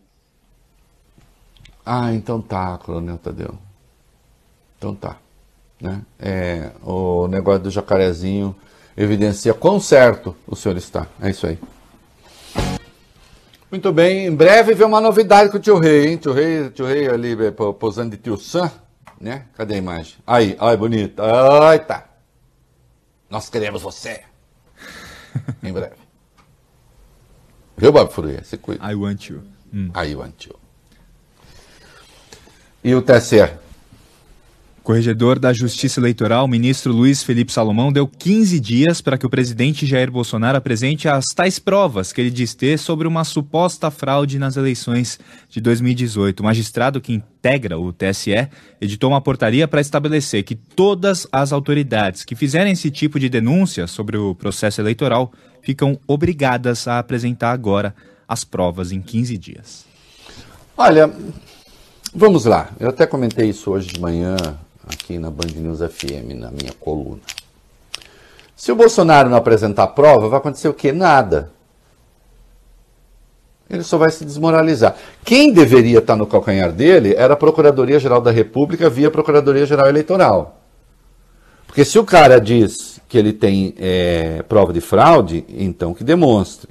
[1.86, 3.56] Ah, então tá, Coronel Tadeu.
[4.76, 5.18] Então tá.
[5.80, 6.02] Né?
[6.18, 8.56] É, o negócio do jacarezinho
[8.96, 11.06] evidencia quão certo o senhor está.
[11.20, 11.58] É isso aí.
[13.74, 16.16] Muito bem, em breve vem uma novidade com o tio Rei, hein?
[16.16, 18.70] Tio Rei, tio Rei ali é, posando de tio Sam,
[19.20, 19.46] né?
[19.56, 20.14] Cadê a imagem?
[20.24, 21.20] Aí, ai, bonito.
[21.20, 22.06] Ai, tá.
[23.28, 24.22] Nós queremos você.
[25.60, 25.96] em breve.
[27.76, 28.44] Viu, Bob Furuia?
[28.44, 28.88] Se cuida.
[28.88, 29.42] I want you.
[29.74, 29.90] Hum.
[29.96, 30.54] I want you.
[32.84, 33.40] E o TSE?
[34.84, 39.86] Corregedor da Justiça Eleitoral, ministro Luiz Felipe Salomão, deu 15 dias para que o presidente
[39.86, 44.58] Jair Bolsonaro apresente as tais provas que ele diz ter sobre uma suposta fraude nas
[44.58, 45.18] eleições
[45.48, 46.40] de 2018.
[46.40, 48.46] O magistrado que integra o TSE
[48.78, 53.86] editou uma portaria para estabelecer que todas as autoridades que fizerem esse tipo de denúncia
[53.86, 55.32] sobre o processo eleitoral
[55.62, 57.94] ficam obrigadas a apresentar agora
[58.28, 59.86] as provas em 15 dias.
[60.76, 61.10] Olha,
[62.14, 62.70] vamos lá.
[62.78, 64.36] Eu até comentei isso hoje de manhã
[64.86, 67.20] aqui na Band News FM, na minha coluna.
[68.56, 70.92] Se o Bolsonaro não apresentar prova, vai acontecer o quê?
[70.92, 71.50] Nada.
[73.68, 74.96] Ele só vai se desmoralizar.
[75.24, 80.60] Quem deveria estar no calcanhar dele era a Procuradoria-Geral da República via Procuradoria-Geral Eleitoral.
[81.66, 86.70] Porque se o cara diz que ele tem é, prova de fraude, então que demonstre.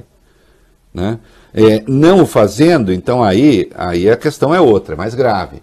[0.93, 1.19] Né?
[1.53, 5.61] É, não o fazendo, então aí, aí a questão é outra, é mais grave.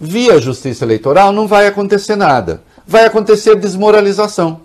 [0.00, 2.62] Via justiça eleitoral não vai acontecer nada.
[2.86, 4.62] Vai acontecer desmoralização.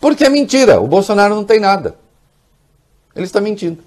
[0.00, 1.96] Porque é mentira, o Bolsonaro não tem nada.
[3.16, 3.82] Ele está mentindo.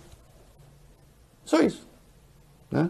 [1.45, 1.88] Só isso.
[2.72, 2.89] Né?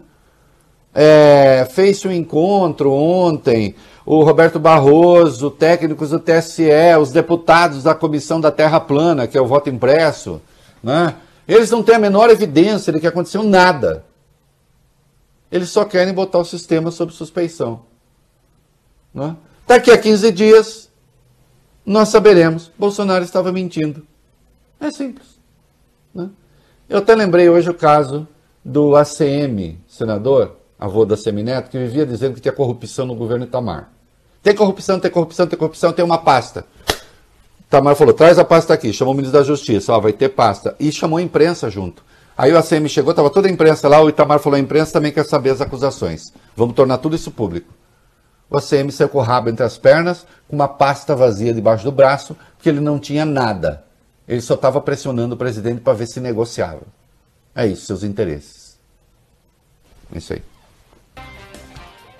[0.94, 3.74] É, Fez-se um encontro ontem,
[4.06, 9.40] o Roberto Barroso, técnicos do TSE, os deputados da Comissão da Terra Plana, que é
[9.40, 10.40] o voto impresso,
[10.82, 11.14] né?
[11.46, 14.04] eles não têm a menor evidência de que aconteceu nada.
[15.50, 17.82] Eles só querem botar o sistema sob suspeição.
[19.14, 19.36] Né?
[19.66, 20.90] Daqui a 15 dias,
[21.84, 22.70] nós saberemos.
[22.78, 24.06] Bolsonaro estava mentindo.
[24.80, 25.26] É simples.
[26.14, 26.28] Né?
[26.88, 28.28] Eu até lembrei hoje o caso
[28.64, 33.90] do ACM, senador, avô da Semineto, que vivia dizendo que tinha corrupção no governo Itamar.
[34.42, 36.64] Tem corrupção, tem corrupção, tem corrupção, tem uma pasta.
[37.66, 38.92] Itamar falou: traz a pasta aqui.
[38.92, 40.76] Chamou o ministro da Justiça, ó, vai ter pasta.
[40.78, 42.04] E chamou a imprensa junto.
[42.38, 45.10] Aí o ACM chegou, estava toda a imprensa lá, o Itamar falou, a imprensa também
[45.10, 46.32] quer saber as acusações.
[46.54, 47.74] Vamos tornar tudo isso público.
[48.48, 51.90] O ACM saiu com o rabo entre as pernas, com uma pasta vazia debaixo do
[51.90, 53.84] braço, porque ele não tinha nada.
[54.28, 56.82] Ele só estava pressionando o presidente para ver se negociava.
[57.56, 58.78] É isso, seus interesses.
[60.14, 60.42] É isso aí.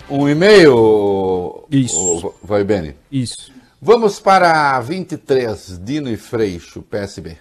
[0.09, 1.63] Um e-mail.
[1.71, 2.33] Isso.
[2.43, 2.93] Vai, Beni?
[3.09, 3.53] Isso.
[3.81, 7.37] Vamos para 23, Dino e Freixo, PSB.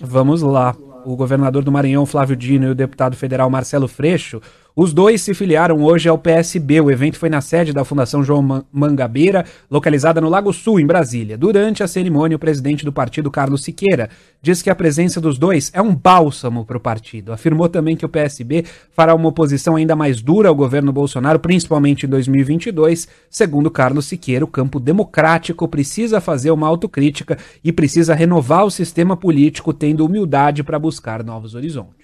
[0.00, 0.74] Vamos lá
[1.06, 4.40] o governador do Maranhão, Flávio Dino, e o deputado federal Marcelo Freixo
[4.78, 6.82] os dois se filiaram hoje ao PSB.
[6.82, 11.38] O evento foi na sede da Fundação João Mangabeira, localizada no Lago Sul, em Brasília.
[11.38, 14.10] Durante a cerimônia, o presidente do partido, Carlos Siqueira,
[14.42, 17.32] disse que a presença dos dois é um bálsamo para o partido.
[17.32, 22.04] Afirmou também que o PSB fará uma oposição ainda mais dura ao governo Bolsonaro, principalmente
[22.04, 23.08] em 2022.
[23.30, 29.16] Segundo Carlos Siqueira, o campo democrático precisa fazer uma autocrítica e precisa renovar o sistema
[29.16, 31.95] político, tendo humildade para buscar novos horizontes.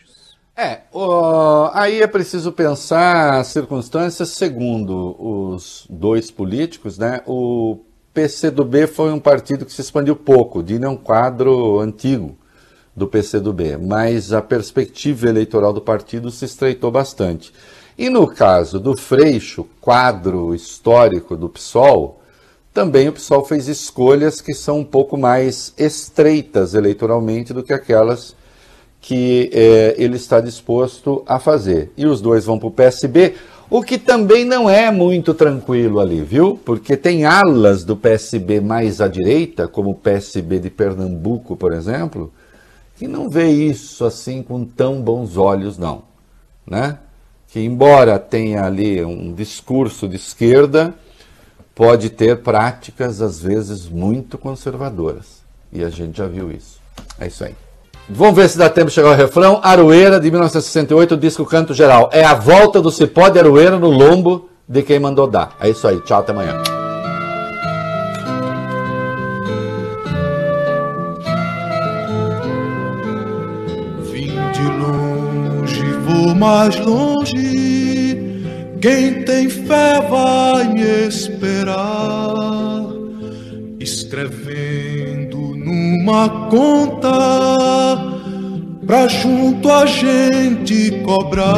[0.57, 7.22] É, o, aí é preciso pensar as circunstâncias segundo os dois políticos, né?
[7.26, 7.78] O
[8.12, 12.36] PCdoB foi um partido que se expandiu pouco, o Dino é um quadro antigo
[12.94, 17.50] do PCdoB, mas a perspectiva eleitoral do partido se estreitou bastante.
[17.96, 22.20] E no caso do Freixo, quadro histórico do PSOL,
[22.74, 28.36] também o PSOL fez escolhas que são um pouco mais estreitas eleitoralmente do que aquelas
[29.03, 31.90] que é, ele está disposto a fazer.
[31.96, 33.34] E os dois vão para o PSB,
[33.68, 36.57] o que também não é muito tranquilo ali, viu?
[36.64, 42.32] Porque tem alas do PSB mais à direita, como o PSB de Pernambuco, por exemplo,
[42.96, 46.05] que não vê isso assim com tão bons olhos, não.
[46.64, 46.98] Né?
[47.48, 50.94] Que, embora tenha ali um discurso de esquerda,
[51.74, 55.42] pode ter práticas, às vezes, muito conservadoras.
[55.72, 56.80] E a gente já viu isso.
[57.18, 57.55] É isso aí.
[58.09, 59.61] Vamos ver se dá tempo de chegar ao refrão.
[59.62, 62.11] Aroeira, de 1968, disco Canto Geral.
[62.12, 65.57] É a volta do cipó de Aroeira no lombo de quem mandou dar.
[65.61, 66.00] É isso aí.
[66.00, 66.62] Tchau, até amanhã.
[74.11, 78.32] Vim de longe, vou mais longe.
[78.80, 82.82] Quem tem fé vai me esperar.
[83.78, 84.41] Escrevendo
[86.03, 87.96] numa conta
[88.84, 91.53] pra junto a gente cobrar.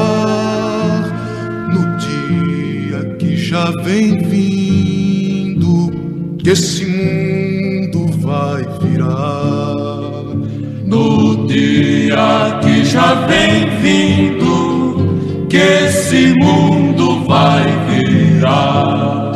[1.72, 5.90] No dia que já vem vindo
[6.38, 9.72] que esse mundo vai virar.
[10.84, 19.32] No dia que já vem vindo que esse mundo vai virar.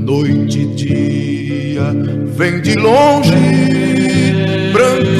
[0.00, 1.92] Noite e dia
[2.36, 3.83] vem de longe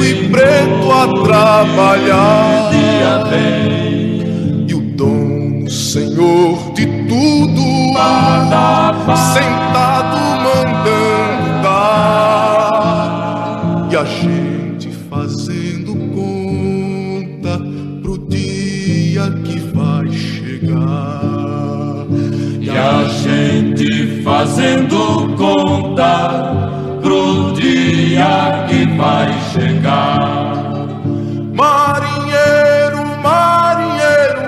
[0.05, 2.69] e preto a trabalhar.
[4.67, 7.65] E o dono, Senhor de tudo,
[9.33, 12.87] sentado mandando dar.
[13.91, 17.57] E a gente fazendo conta
[18.01, 22.05] pro dia que vai chegar.
[22.61, 29.44] E a gente fazendo conta pro dia que vai chegar.
[31.53, 34.41] Marinheiro, marinheiro,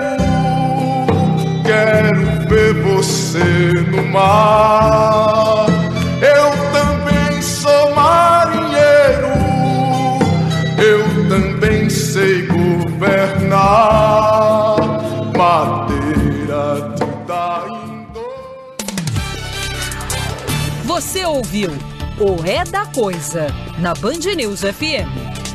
[1.64, 5.66] quero ver você no mar.
[6.20, 9.28] Eu também sou marinheiro,
[10.76, 13.58] eu também sei governar.
[15.36, 16.96] Madeira
[17.28, 18.08] dá em
[20.84, 21.70] Você ouviu
[22.20, 23.46] o É da Coisa
[23.78, 25.27] na Band News FM.